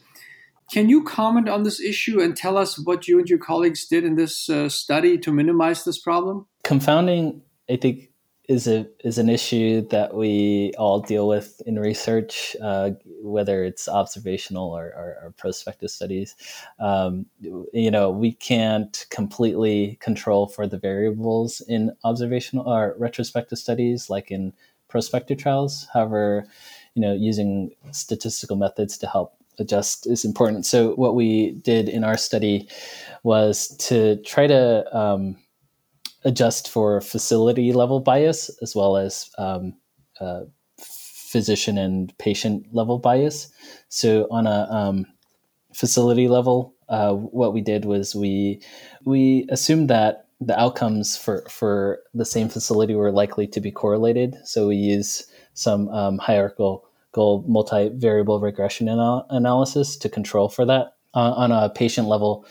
Can 0.71 0.87
you 0.87 1.03
comment 1.03 1.49
on 1.49 1.63
this 1.63 1.81
issue 1.81 2.21
and 2.21 2.35
tell 2.35 2.57
us 2.57 2.79
what 2.79 3.05
you 3.05 3.19
and 3.19 3.29
your 3.29 3.39
colleagues 3.39 3.85
did 3.85 4.05
in 4.05 4.15
this 4.15 4.49
uh, 4.49 4.69
study 4.69 5.17
to 5.17 5.31
minimize 5.31 5.83
this 5.83 5.99
problem? 5.99 6.47
Confounding, 6.63 7.41
I 7.69 7.75
think, 7.75 8.07
is 8.47 8.67
a 8.67 8.87
is 9.03 9.17
an 9.17 9.29
issue 9.29 9.87
that 9.89 10.13
we 10.13 10.73
all 10.77 11.01
deal 11.01 11.27
with 11.27 11.61
in 11.65 11.77
research, 11.77 12.55
uh, 12.61 12.91
whether 13.21 13.63
it's 13.65 13.87
observational 13.87 14.69
or, 14.69 14.85
or, 14.85 15.17
or 15.23 15.33
prospective 15.37 15.89
studies. 15.89 16.35
Um, 16.79 17.25
you 17.39 17.91
know, 17.91 18.09
we 18.09 18.31
can't 18.31 19.05
completely 19.09 19.97
control 20.01 20.47
for 20.47 20.67
the 20.67 20.77
variables 20.77 21.61
in 21.67 21.91
observational 22.03 22.67
or 22.67 22.95
retrospective 22.97 23.57
studies, 23.57 24.09
like 24.09 24.31
in 24.31 24.53
prospective 24.87 25.37
trials. 25.37 25.87
However, 25.93 26.45
you 26.95 27.01
know, 27.01 27.13
using 27.13 27.71
statistical 27.91 28.55
methods 28.55 28.97
to 28.99 29.07
help 29.07 29.40
adjust 29.59 30.07
is 30.07 30.25
important. 30.25 30.65
So 30.65 30.93
what 30.95 31.15
we 31.15 31.51
did 31.51 31.89
in 31.89 32.03
our 32.03 32.17
study 32.17 32.67
was 33.23 33.67
to 33.89 34.17
try 34.23 34.47
to 34.47 34.97
um, 34.97 35.37
adjust 36.23 36.69
for 36.69 37.01
facility 37.01 37.73
level 37.73 37.99
bias 37.99 38.49
as 38.61 38.75
well 38.75 38.97
as 38.97 39.29
um, 39.37 39.73
uh, 40.19 40.41
physician 40.77 41.77
and 41.77 42.15
patient 42.17 42.65
level 42.73 42.99
bias. 42.99 43.51
So 43.89 44.27
on 44.31 44.47
a 44.47 44.67
um, 44.69 45.05
facility 45.73 46.27
level, 46.27 46.75
uh, 46.89 47.13
what 47.13 47.53
we 47.53 47.61
did 47.61 47.85
was 47.85 48.13
we 48.13 48.61
we 49.05 49.47
assumed 49.49 49.89
that 49.89 50.27
the 50.41 50.59
outcomes 50.59 51.15
for 51.15 51.43
for 51.47 51.99
the 52.13 52.25
same 52.25 52.49
facility 52.49 52.95
were 52.95 53.11
likely 53.11 53.47
to 53.47 53.61
be 53.61 53.71
correlated. 53.71 54.35
So 54.43 54.67
we 54.67 54.75
use 54.75 55.25
some 55.53 55.87
um, 55.89 56.17
hierarchical 56.17 56.85
multivariable 57.15 58.41
regression 58.41 58.87
anal- 58.87 59.25
analysis 59.29 59.97
to 59.97 60.09
control 60.09 60.49
for 60.49 60.65
that. 60.65 60.95
Uh, 61.13 61.33
on 61.35 61.51
a 61.51 61.69
patient 61.69 62.07
level 62.07 62.45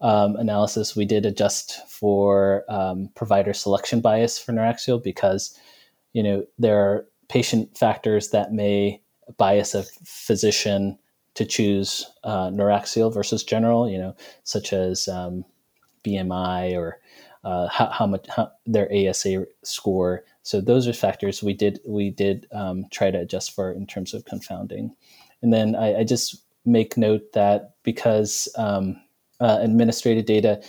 um, 0.00 0.36
analysis, 0.36 0.96
we 0.96 1.04
did 1.04 1.26
adjust 1.26 1.86
for 1.88 2.64
um, 2.68 3.10
provider 3.14 3.52
selection 3.52 4.00
bias 4.00 4.38
for 4.38 4.52
neuraxial 4.52 5.02
because 5.02 5.58
you 6.12 6.22
know 6.22 6.44
there 6.58 6.78
are 6.78 7.06
patient 7.28 7.76
factors 7.76 8.30
that 8.30 8.52
may 8.52 9.02
bias 9.36 9.74
a 9.74 9.84
physician 10.04 10.98
to 11.34 11.44
choose 11.44 12.10
uh, 12.24 12.48
neuraxial 12.48 13.12
versus 13.12 13.44
general. 13.44 13.88
You 13.88 13.98
know, 13.98 14.16
such 14.44 14.72
as 14.72 15.08
um, 15.08 15.44
BMI 16.04 16.76
or 16.76 17.00
uh, 17.44 17.68
how, 17.68 17.86
how, 17.90 18.06
much 18.06 18.26
how, 18.34 18.50
their 18.66 18.90
ASA 18.92 19.46
score. 19.62 20.24
So 20.46 20.60
those 20.60 20.86
are 20.86 20.92
factors 20.92 21.42
we 21.42 21.54
did 21.54 21.80
we 21.84 22.10
did 22.10 22.46
um, 22.52 22.84
try 22.92 23.10
to 23.10 23.18
adjust 23.18 23.50
for 23.50 23.72
in 23.72 23.84
terms 23.84 24.14
of 24.14 24.24
confounding. 24.26 24.94
And 25.42 25.52
then 25.52 25.74
I, 25.74 25.98
I 25.98 26.04
just 26.04 26.40
make 26.64 26.96
note 26.96 27.32
that 27.32 27.74
because 27.82 28.48
um, 28.56 28.96
uh, 29.40 29.58
administrative 29.60 30.24
data 30.24 30.62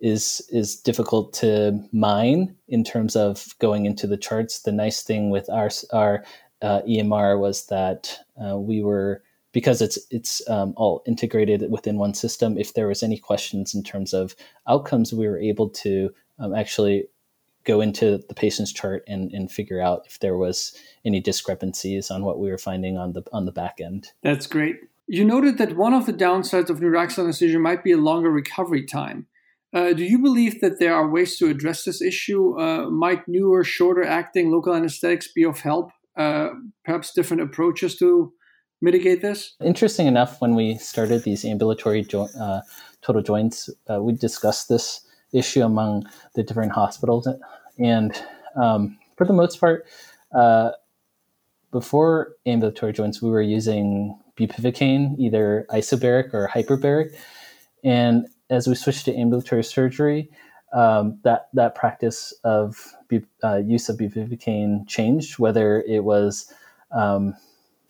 is 0.00 0.40
is 0.50 0.76
difficult 0.76 1.32
to 1.32 1.80
mine 1.90 2.54
in 2.68 2.84
terms 2.84 3.16
of 3.16 3.58
going 3.58 3.86
into 3.86 4.06
the 4.06 4.16
charts. 4.16 4.62
The 4.62 4.70
nice 4.70 5.02
thing 5.02 5.30
with 5.30 5.50
our 5.50 5.70
our 5.92 6.24
uh, 6.62 6.82
EMR 6.82 7.40
was 7.40 7.66
that 7.66 8.16
uh, 8.40 8.56
we 8.56 8.84
were 8.84 9.24
because 9.50 9.82
it's 9.82 9.98
it's 10.12 10.48
um, 10.48 10.74
all 10.76 11.02
integrated 11.08 11.68
within 11.72 11.98
one 11.98 12.14
system. 12.14 12.56
If 12.56 12.74
there 12.74 12.86
was 12.86 13.02
any 13.02 13.18
questions 13.18 13.74
in 13.74 13.82
terms 13.82 14.14
of 14.14 14.36
outcomes, 14.68 15.12
we 15.12 15.26
were 15.26 15.40
able 15.40 15.70
to 15.70 16.10
um, 16.38 16.54
actually 16.54 17.08
go 17.64 17.80
into 17.80 18.18
the 18.28 18.34
patient's 18.34 18.72
chart 18.72 19.02
and, 19.08 19.32
and 19.32 19.50
figure 19.50 19.80
out 19.80 20.02
if 20.06 20.18
there 20.20 20.36
was 20.36 20.76
any 21.04 21.20
discrepancies 21.20 22.10
on 22.10 22.24
what 22.24 22.38
we 22.38 22.50
were 22.50 22.58
finding 22.58 22.96
on 22.96 23.12
the 23.12 23.22
on 23.32 23.46
the 23.46 23.52
back 23.52 23.80
end. 23.80 24.12
That's 24.22 24.46
great. 24.46 24.76
You 25.06 25.24
noted 25.24 25.58
that 25.58 25.76
one 25.76 25.92
of 25.92 26.06
the 26.06 26.12
downsides 26.12 26.70
of 26.70 26.80
neuraxial 26.80 27.24
anesthesia 27.24 27.58
might 27.58 27.84
be 27.84 27.92
a 27.92 27.98
longer 27.98 28.30
recovery 28.30 28.86
time. 28.86 29.26
Uh, 29.74 29.92
do 29.92 30.04
you 30.04 30.18
believe 30.18 30.60
that 30.60 30.78
there 30.78 30.94
are 30.94 31.10
ways 31.10 31.36
to 31.36 31.48
address 31.48 31.84
this 31.84 32.00
issue? 32.00 32.58
Uh, 32.58 32.88
might 32.88 33.26
newer, 33.26 33.64
shorter 33.64 34.04
acting 34.04 34.50
local 34.50 34.72
anesthetics 34.72 35.28
be 35.32 35.44
of 35.44 35.60
help? 35.60 35.90
Uh, 36.16 36.50
perhaps 36.84 37.12
different 37.12 37.42
approaches 37.42 37.96
to 37.96 38.32
mitigate 38.80 39.20
this? 39.20 39.56
Interesting 39.62 40.06
enough, 40.06 40.40
when 40.40 40.54
we 40.54 40.76
started 40.76 41.24
these 41.24 41.44
ambulatory 41.44 42.02
jo- 42.02 42.28
uh, 42.40 42.60
total 43.02 43.20
joints, 43.20 43.68
uh, 43.90 44.00
we 44.00 44.12
discussed 44.12 44.68
this 44.68 45.00
issue 45.34 45.62
among 45.62 46.06
the 46.34 46.42
different 46.42 46.72
hospitals. 46.72 47.28
And 47.78 48.12
um, 48.56 48.98
for 49.16 49.26
the 49.26 49.32
most 49.32 49.60
part, 49.60 49.86
uh, 50.34 50.70
before 51.70 52.36
ambulatory 52.46 52.92
joints, 52.92 53.20
we 53.20 53.30
were 53.30 53.42
using 53.42 54.18
bupivacaine, 54.38 55.18
either 55.18 55.66
isobaric 55.70 56.32
or 56.32 56.48
hyperbaric. 56.48 57.14
And 57.82 58.26
as 58.48 58.68
we 58.68 58.74
switched 58.74 59.04
to 59.06 59.14
ambulatory 59.14 59.64
surgery, 59.64 60.30
um, 60.72 61.18
that 61.22 61.48
that 61.52 61.74
practice 61.74 62.34
of 62.42 62.94
uh, 63.42 63.56
use 63.56 63.88
of 63.88 63.96
bupivacaine 63.96 64.88
changed, 64.88 65.38
whether 65.38 65.82
it 65.82 66.04
was 66.04 66.52
um, 66.90 67.34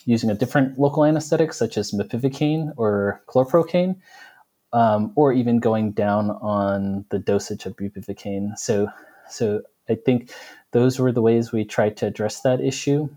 using 0.04 0.30
a 0.30 0.34
different 0.34 0.78
local 0.78 1.04
anesthetic 1.04 1.52
such 1.52 1.78
as 1.78 1.92
mepivacaine 1.92 2.72
or 2.76 3.22
chloroprocaine, 3.26 3.96
um, 4.74 5.12
or 5.14 5.32
even 5.32 5.60
going 5.60 5.92
down 5.92 6.30
on 6.42 7.04
the 7.10 7.18
dosage 7.18 7.64
of 7.64 7.76
bupivacaine. 7.76 8.58
So, 8.58 8.88
so 9.30 9.62
I 9.88 9.94
think 9.94 10.32
those 10.72 10.98
were 10.98 11.12
the 11.12 11.22
ways 11.22 11.52
we 11.52 11.64
tried 11.64 11.96
to 11.98 12.06
address 12.06 12.40
that 12.40 12.60
issue. 12.60 13.08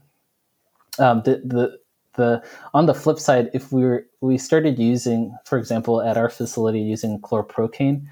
Um, 0.99 1.23
the, 1.25 1.41
the 1.43 1.79
the 2.15 2.43
on 2.73 2.85
the 2.85 2.93
flip 2.93 3.19
side, 3.19 3.49
if 3.53 3.71
we 3.71 3.83
were 3.83 4.05
we 4.21 4.37
started 4.37 4.77
using, 4.79 5.35
for 5.45 5.57
example, 5.57 6.01
at 6.01 6.17
our 6.17 6.29
facility 6.29 6.79
using 6.79 7.19
chloroprocaine 7.21 8.05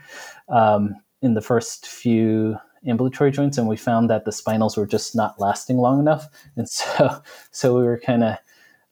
um, 0.49 0.95
in 1.21 1.35
the 1.35 1.41
first 1.41 1.87
few 1.87 2.57
ambulatory 2.87 3.31
joints, 3.31 3.57
and 3.57 3.67
we 3.67 3.77
found 3.77 4.09
that 4.09 4.25
the 4.25 4.31
spinals 4.31 4.77
were 4.77 4.85
just 4.87 5.15
not 5.15 5.39
lasting 5.39 5.77
long 5.77 5.99
enough, 5.99 6.27
and 6.55 6.67
so 6.67 7.21
so 7.51 7.77
we 7.77 7.83
were 7.83 7.99
kind 7.99 8.23
of 8.23 8.37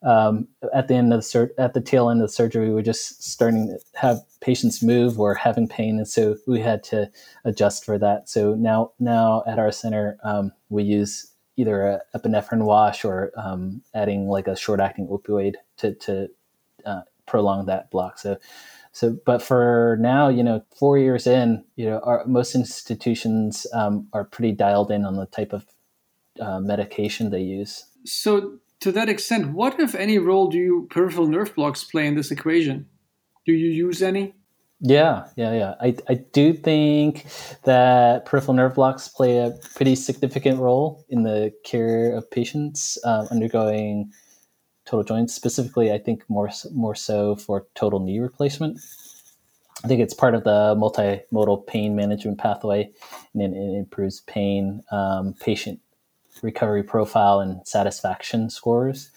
um, 0.03 0.47
at 0.73 0.87
the 0.87 0.95
end 0.95 1.13
of 1.13 1.19
the 1.19 1.23
sur- 1.23 1.53
at 1.57 1.73
the 1.73 1.81
tail 1.81 2.09
end 2.09 2.21
of 2.21 2.27
the 2.27 2.33
surgery, 2.33 2.67
we 2.67 2.73
were 2.73 2.81
just 2.81 3.23
starting 3.23 3.67
to 3.67 3.79
have 3.99 4.19
patients 4.41 4.83
move 4.83 5.19
or 5.19 5.33
having 5.33 5.67
pain, 5.67 5.97
and 5.97 6.07
so 6.07 6.35
we 6.47 6.59
had 6.59 6.83
to 6.83 7.09
adjust 7.45 7.85
for 7.85 7.97
that. 7.97 8.29
So 8.29 8.55
now, 8.55 8.91
now 8.99 9.43
at 9.47 9.59
our 9.59 9.71
center, 9.71 10.17
um, 10.23 10.51
we 10.69 10.83
use 10.83 11.31
either 11.55 11.83
a 11.83 12.01
epinephrine 12.17 12.65
wash 12.65 13.05
or 13.05 13.31
um, 13.37 13.81
adding 13.93 14.27
like 14.27 14.47
a 14.47 14.55
short-acting 14.55 15.07
opioid 15.07 15.53
to 15.77 15.93
to 15.95 16.27
uh, 16.85 17.01
prolong 17.25 17.65
that 17.67 17.89
block. 17.91 18.19
So, 18.19 18.37
so 18.91 19.17
but 19.25 19.41
for 19.41 19.97
now, 20.01 20.29
you 20.29 20.43
know, 20.43 20.63
four 20.77 20.97
years 20.97 21.27
in, 21.27 21.63
you 21.75 21.85
know, 21.85 21.99
our, 21.99 22.25
most 22.25 22.55
institutions 22.55 23.65
um, 23.73 24.07
are 24.13 24.25
pretty 24.25 24.51
dialed 24.51 24.91
in 24.91 25.05
on 25.05 25.15
the 25.15 25.25
type 25.27 25.53
of 25.53 25.65
uh, 26.39 26.59
medication 26.59 27.29
they 27.29 27.41
use. 27.41 27.85
So 28.05 28.59
to 28.83 28.91
that 28.91 29.07
extent, 29.07 29.53
what, 29.53 29.79
if 29.79 29.95
any, 29.95 30.17
role 30.17 30.49
do 30.49 30.57
you 30.57 30.87
peripheral 30.91 31.25
nerve 31.25 31.55
blocks 31.55 31.85
play 31.85 32.05
in 32.05 32.15
this 32.15 32.31
equation? 32.31 32.85
Do 33.45 33.53
you 33.53 33.69
use 33.69 34.01
any? 34.01 34.33
Yeah, 34.81 35.27
yeah, 35.37 35.53
yeah. 35.53 35.75
I, 35.79 35.95
I 36.09 36.15
do 36.15 36.51
think 36.51 37.25
that 37.63 38.25
peripheral 38.25 38.55
nerve 38.55 38.75
blocks 38.75 39.07
play 39.07 39.37
a 39.37 39.53
pretty 39.73 39.95
significant 39.95 40.59
role 40.59 41.05
in 41.07 41.23
the 41.23 41.53
care 41.63 42.13
of 42.13 42.29
patients 42.29 42.97
uh, 43.05 43.25
undergoing 43.31 44.11
total 44.85 45.05
joints. 45.05 45.33
Specifically, 45.33 45.93
I 45.93 45.97
think 45.97 46.29
more 46.29 46.49
more 46.73 46.95
so 46.95 47.37
for 47.37 47.65
total 47.75 48.01
knee 48.01 48.19
replacement. 48.19 48.81
I 49.85 49.87
think 49.87 50.01
it's 50.01 50.13
part 50.13 50.35
of 50.35 50.43
the 50.43 50.75
multimodal 50.75 51.65
pain 51.67 51.95
management 51.95 52.37
pathway, 52.37 52.91
and 53.33 53.41
it, 53.41 53.55
it 53.55 53.77
improves 53.77 54.19
pain, 54.21 54.81
um, 54.91 55.35
patient 55.39 55.79
recovery 56.41 56.83
profile, 56.83 57.39
and 57.39 57.65
satisfaction 57.67 58.49
scores. 58.49 59.11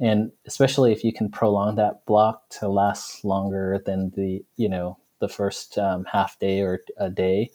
And 0.00 0.32
especially 0.46 0.92
if 0.92 1.04
you 1.04 1.12
can 1.12 1.30
prolong 1.30 1.76
that 1.76 2.04
block 2.06 2.48
to 2.60 2.68
last 2.68 3.24
longer 3.24 3.80
than 3.84 4.10
the 4.16 4.44
you 4.56 4.68
know 4.68 4.98
the 5.20 5.28
first 5.28 5.78
um, 5.78 6.04
half 6.10 6.38
day 6.38 6.60
or 6.60 6.80
a 6.98 7.10
day. 7.10 7.50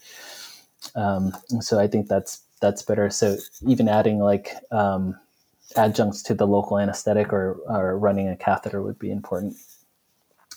Um, 0.95 1.33
so 1.59 1.79
I 1.79 1.87
think 1.87 2.07
that's 2.07 2.43
that's 2.61 2.81
better. 2.81 3.09
So 3.09 3.37
even 3.67 3.87
adding 3.87 4.19
like 4.19 4.55
um, 4.71 5.15
adjuncts 5.75 6.23
to 6.23 6.33
the 6.33 6.47
local 6.47 6.79
anesthetic 6.79 7.31
or, 7.31 7.57
or 7.67 7.97
running 7.97 8.29
a 8.29 8.35
catheter 8.35 8.81
would 8.81 8.97
be 8.97 9.11
important. 9.11 9.55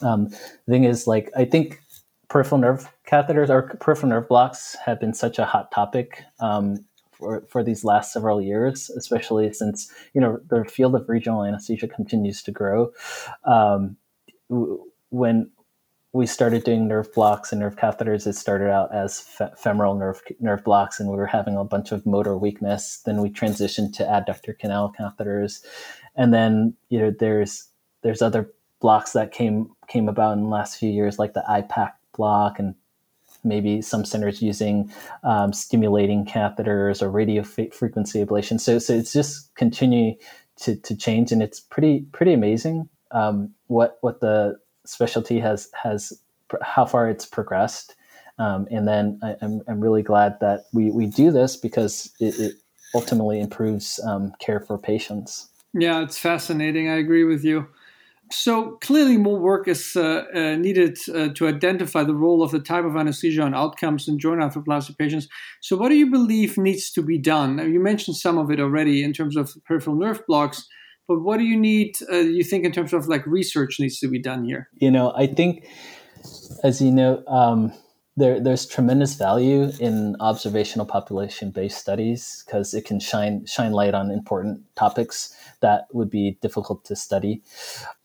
Um, 0.03 0.29
the 0.29 0.39
thing 0.69 0.85
is, 0.85 1.07
like 1.07 1.31
I 1.37 1.45
think 1.45 1.81
peripheral 2.29 2.61
nerve 2.61 2.89
catheters 3.07 3.51
or 3.51 3.63
peripheral 3.81 4.11
nerve 4.11 4.29
blocks 4.29 4.77
have 4.85 5.01
been 5.01 5.13
such 5.13 5.39
a 5.39 5.45
hot 5.45 5.71
topic 5.73 6.23
um, 6.39 6.85
for, 7.21 7.43
for 7.49 7.63
these 7.63 7.85
last 7.85 8.13
several 8.13 8.41
years, 8.41 8.91
especially 8.91 9.53
since 9.53 9.93
you 10.15 10.21
know 10.21 10.41
the 10.49 10.65
field 10.65 10.95
of 10.95 11.09
regional 11.09 11.45
anesthesia 11.45 11.87
continues 11.87 12.43
to 12.43 12.51
grow. 12.51 12.91
Um, 13.45 13.97
when 15.11 15.51
we 16.13 16.27
started 16.27 16.65
doing 16.65 16.89
nerve 16.89 17.13
blocks 17.15 17.53
and 17.53 17.61
nerve 17.61 17.77
catheters, 17.77 18.27
it 18.27 18.35
started 18.35 18.69
out 18.69 18.93
as 18.93 19.21
fe- 19.21 19.51
femoral 19.57 19.95
nerve 19.95 20.23
nerve 20.41 20.65
blocks, 20.65 20.99
and 20.99 21.09
we 21.09 21.17
were 21.17 21.27
having 21.27 21.57
a 21.57 21.65
bunch 21.65 21.93
of 21.93 22.05
motor 22.05 22.37
weakness. 22.37 23.03
Then 23.05 23.21
we 23.21 23.31
transitioned 23.31 23.95
to 23.97 24.05
adductor 24.05 24.59
canal 24.59 24.93
catheters, 24.99 25.63
and 26.17 26.35
then 26.35 26.75
you 26.89 26.99
know 26.99 27.13
there's 27.17 27.69
there's 28.03 28.23
other 28.23 28.51
blocks 28.81 29.13
that 29.13 29.31
came 29.31 29.71
came 29.89 30.09
about 30.09 30.33
in 30.33 30.45
the 30.45 30.49
last 30.49 30.79
few 30.79 30.91
years, 30.91 31.19
like 31.19 31.35
the 31.35 31.45
IPAC 31.49 31.93
block 32.17 32.59
and 32.59 32.75
maybe 33.45 33.83
some 33.83 34.05
centers 34.05 34.43
using 34.43 34.91
um, 35.23 35.53
stimulating 35.53 36.25
catheters 36.25 37.03
or 37.03 37.11
radio 37.11 37.43
frequency 37.43 38.25
ablation. 38.25 38.61
So, 38.61 38.79
so 38.79 38.93
it's 38.95 39.13
just 39.13 39.55
continuing 39.55 40.17
to, 40.63 40.77
to 40.77 40.97
change, 40.97 41.33
and 41.33 41.43
it's 41.43 41.61
pretty 41.61 42.07
pretty 42.13 42.33
amazing 42.33 42.89
um, 43.11 43.53
what 43.67 43.99
what 44.03 44.21
the 44.21 44.59
specialty 44.85 45.41
has 45.41 45.69
has 45.83 46.13
how 46.63 46.85
far 46.85 47.09
it's 47.09 47.27
progressed. 47.27 47.95
Um, 48.39 48.67
and 48.71 48.89
then 48.89 49.21
I, 49.23 49.31
am 49.31 49.37
I'm, 49.43 49.63
I'm 49.69 49.81
really 49.81 50.03
glad 50.03 50.39
that 50.41 50.65
we, 50.73 50.91
we 50.91 51.07
do 51.07 51.31
this 51.31 51.57
because 51.57 52.11
it, 52.21 52.39
it 52.41 52.55
ultimately 52.95 53.39
improves 53.39 54.01
um, 54.05 54.33
care 54.41 54.61
for 54.61 54.79
patients. 54.79 55.49
Yeah, 55.75 56.03
it's 56.03 56.19
fascinating. 56.19 56.89
I 56.89 56.97
agree 56.97 57.25
with 57.25 57.45
you. 57.45 57.69
So 58.33 58.79
clearly, 58.81 59.17
more 59.17 59.41
work 59.41 59.67
is 59.67 59.97
uh, 59.97 60.25
uh, 60.33 60.57
needed 60.57 60.99
uh, 61.13 61.31
to 61.35 61.49
identify 61.49 62.05
the 62.05 62.15
role 62.15 62.45
of 62.45 62.53
the 62.53 62.61
type 62.61 62.85
of 62.85 62.97
anesthesia 62.97 63.43
on 63.43 63.55
outcomes 63.55 64.07
in 64.07 64.21
joint 64.21 64.41
arthroplasty 64.41 64.97
patients. 64.97 65.27
So, 65.61 65.77
what 65.77 65.89
do 65.89 65.97
you 65.97 66.11
believe 66.11 66.57
needs 66.57 66.93
to 66.93 67.03
be 67.03 67.19
done? 67.19 67.57
Now, 67.57 67.65
you 67.65 67.81
mentioned 67.81 68.17
some 68.17 68.39
of 68.39 68.51
it 68.51 68.61
already 68.61 69.03
in 69.03 69.13
terms 69.13 69.37
of 69.37 69.53
peripheral 69.65 69.97
nerve 69.97 70.25
blocks, 70.29 70.65
but 71.09 71.23
what 71.23 71.39
do 71.39 71.45
you 71.45 71.59
need? 71.59 71.97
Uh, 72.11 72.19
you 72.19 72.45
think 72.45 72.65
in 72.65 72.71
terms 72.71 72.93
of 72.93 73.09
like 73.09 73.27
research 73.27 73.81
needs 73.81 73.99
to 73.99 74.07
be 74.07 74.21
done 74.21 74.45
here? 74.45 74.69
You 74.75 74.93
know, 74.93 75.13
I 75.17 75.27
think, 75.27 75.67
as 76.63 76.81
you 76.81 76.93
know. 76.93 77.25
Um, 77.27 77.73
there, 78.21 78.41
there's 78.41 78.67
tremendous 78.67 79.15
value 79.15 79.73
in 79.81 80.17
observational 80.21 80.87
population-based 80.87 81.77
studies 81.77 82.45
because 82.47 82.75
it 82.75 82.85
can 82.85 83.01
shine 83.01 83.45
shine 83.47 83.73
light 83.73 83.95
on 83.95 84.11
important 84.11 84.63
topics 84.77 85.35
that 85.61 85.87
would 85.93 86.11
be 86.11 86.39
difficult 86.41 86.85
to 86.85 86.97
study. 86.97 87.43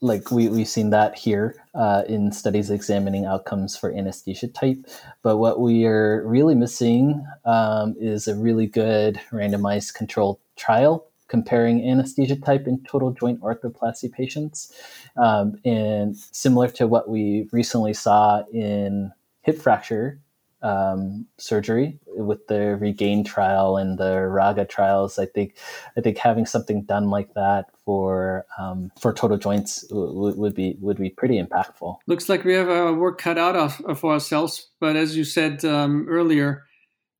Like 0.01 0.31
we, 0.31 0.49
we've 0.49 0.67
seen 0.67 0.89
that 0.89 1.17
here 1.17 1.55
uh, 1.73 2.03
in 2.07 2.31
studies 2.31 2.69
examining 2.69 3.25
outcomes 3.25 3.77
for 3.77 3.93
anesthesia 3.93 4.47
type. 4.47 4.77
But 5.21 5.37
what 5.37 5.59
we 5.59 5.85
are 5.85 6.25
really 6.25 6.55
missing 6.55 7.25
um, 7.45 7.95
is 7.99 8.27
a 8.27 8.35
really 8.35 8.67
good 8.67 9.19
randomized 9.31 9.93
controlled 9.93 10.39
trial 10.55 11.07
comparing 11.27 11.87
anesthesia 11.89 12.35
type 12.35 12.67
in 12.67 12.83
total 12.83 13.11
joint 13.11 13.41
arthroplasty 13.41 14.11
patients. 14.11 14.71
Um, 15.17 15.59
and 15.65 16.15
similar 16.15 16.69
to 16.69 16.87
what 16.87 17.09
we 17.09 17.47
recently 17.51 17.93
saw 17.93 18.43
in 18.53 19.11
hip 19.45 19.57
fracture 19.57 20.19
um, 20.61 21.27
surgery 21.37 21.99
with 22.07 22.47
the 22.47 22.75
regain 22.77 23.23
trial 23.23 23.77
and 23.77 23.99
the 23.99 24.21
raga 24.21 24.65
trials 24.65 25.19
i 25.19 25.25
think 25.25 25.55
i 25.95 26.01
think 26.01 26.17
having 26.17 26.45
something 26.45 26.81
done 26.83 27.09
like 27.09 27.33
that 27.35 27.65
for 27.85 28.45
um, 28.57 28.91
for 28.99 29.13
total 29.13 29.37
joints 29.37 29.85
w- 29.87 30.33
would 30.35 30.55
be 30.55 30.75
would 30.79 30.97
be 30.97 31.09
pretty 31.09 31.41
impactful 31.41 31.97
looks 32.07 32.27
like 32.27 32.43
we 32.43 32.53
have 32.53 32.69
our 32.69 32.93
work 32.93 33.19
cut 33.19 33.37
out 33.37 33.55
of, 33.55 33.99
for 33.99 34.13
ourselves 34.13 34.71
but 34.79 34.95
as 34.95 35.15
you 35.15 35.23
said 35.23 35.63
um, 35.63 36.07
earlier 36.09 36.63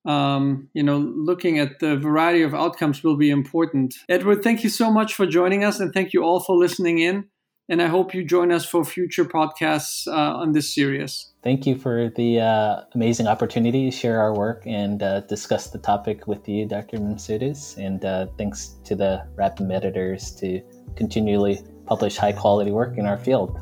um, 0.06 0.70
you 0.74 0.84
know, 0.84 0.98
looking 1.00 1.58
at 1.58 1.80
the 1.80 1.98
variety 1.98 2.44
of 2.44 2.54
outcomes 2.54 3.04
will 3.04 3.18
be 3.18 3.32
important. 3.32 3.96
Edward, 4.08 4.44
thank 4.44 4.64
you 4.64 4.70
so 4.70 4.92
much 4.92 5.16
for 5.16 5.26
joining 5.26 5.64
us, 5.64 5.80
and 5.80 5.92
thank 5.94 6.14
you 6.14 6.24
all 6.24 6.40
for 6.40 6.56
listening 6.56 7.00
in. 7.00 7.26
And 7.68 7.82
I 7.82 7.88
hope 7.88 8.14
you 8.14 8.24
join 8.24 8.52
us 8.52 8.64
for 8.64 8.86
future 8.86 9.26
podcasts 9.26 10.08
uh, 10.08 10.12
on 10.12 10.52
this 10.52 10.72
series. 10.74 11.32
Thank 11.44 11.66
you 11.66 11.78
for 11.78 12.12
the 12.16 12.40
uh, 12.40 12.82
amazing 12.94 13.28
opportunity 13.28 13.90
to 13.90 13.96
share 13.96 14.20
our 14.20 14.36
work 14.36 14.62
and 14.68 15.02
uh, 15.02 15.22
discuss 15.22 15.72
the 15.72 15.80
topic 15.80 16.28
with 16.28 16.48
you, 16.48 16.68
Dr. 16.68 16.98
Memtsoudis. 16.98 17.78
And 17.78 18.06
uh, 18.06 18.28
thanks 18.38 18.76
to 18.84 18.96
the 18.96 19.26
RAPM 19.36 19.74
editors 19.74 20.32
to 20.36 20.62
continually 20.96 21.60
publish 21.88 22.18
high 22.18 22.34
quality 22.34 22.70
work 22.72 23.00
in 23.00 23.08
our 23.08 23.18
field. 23.18 23.60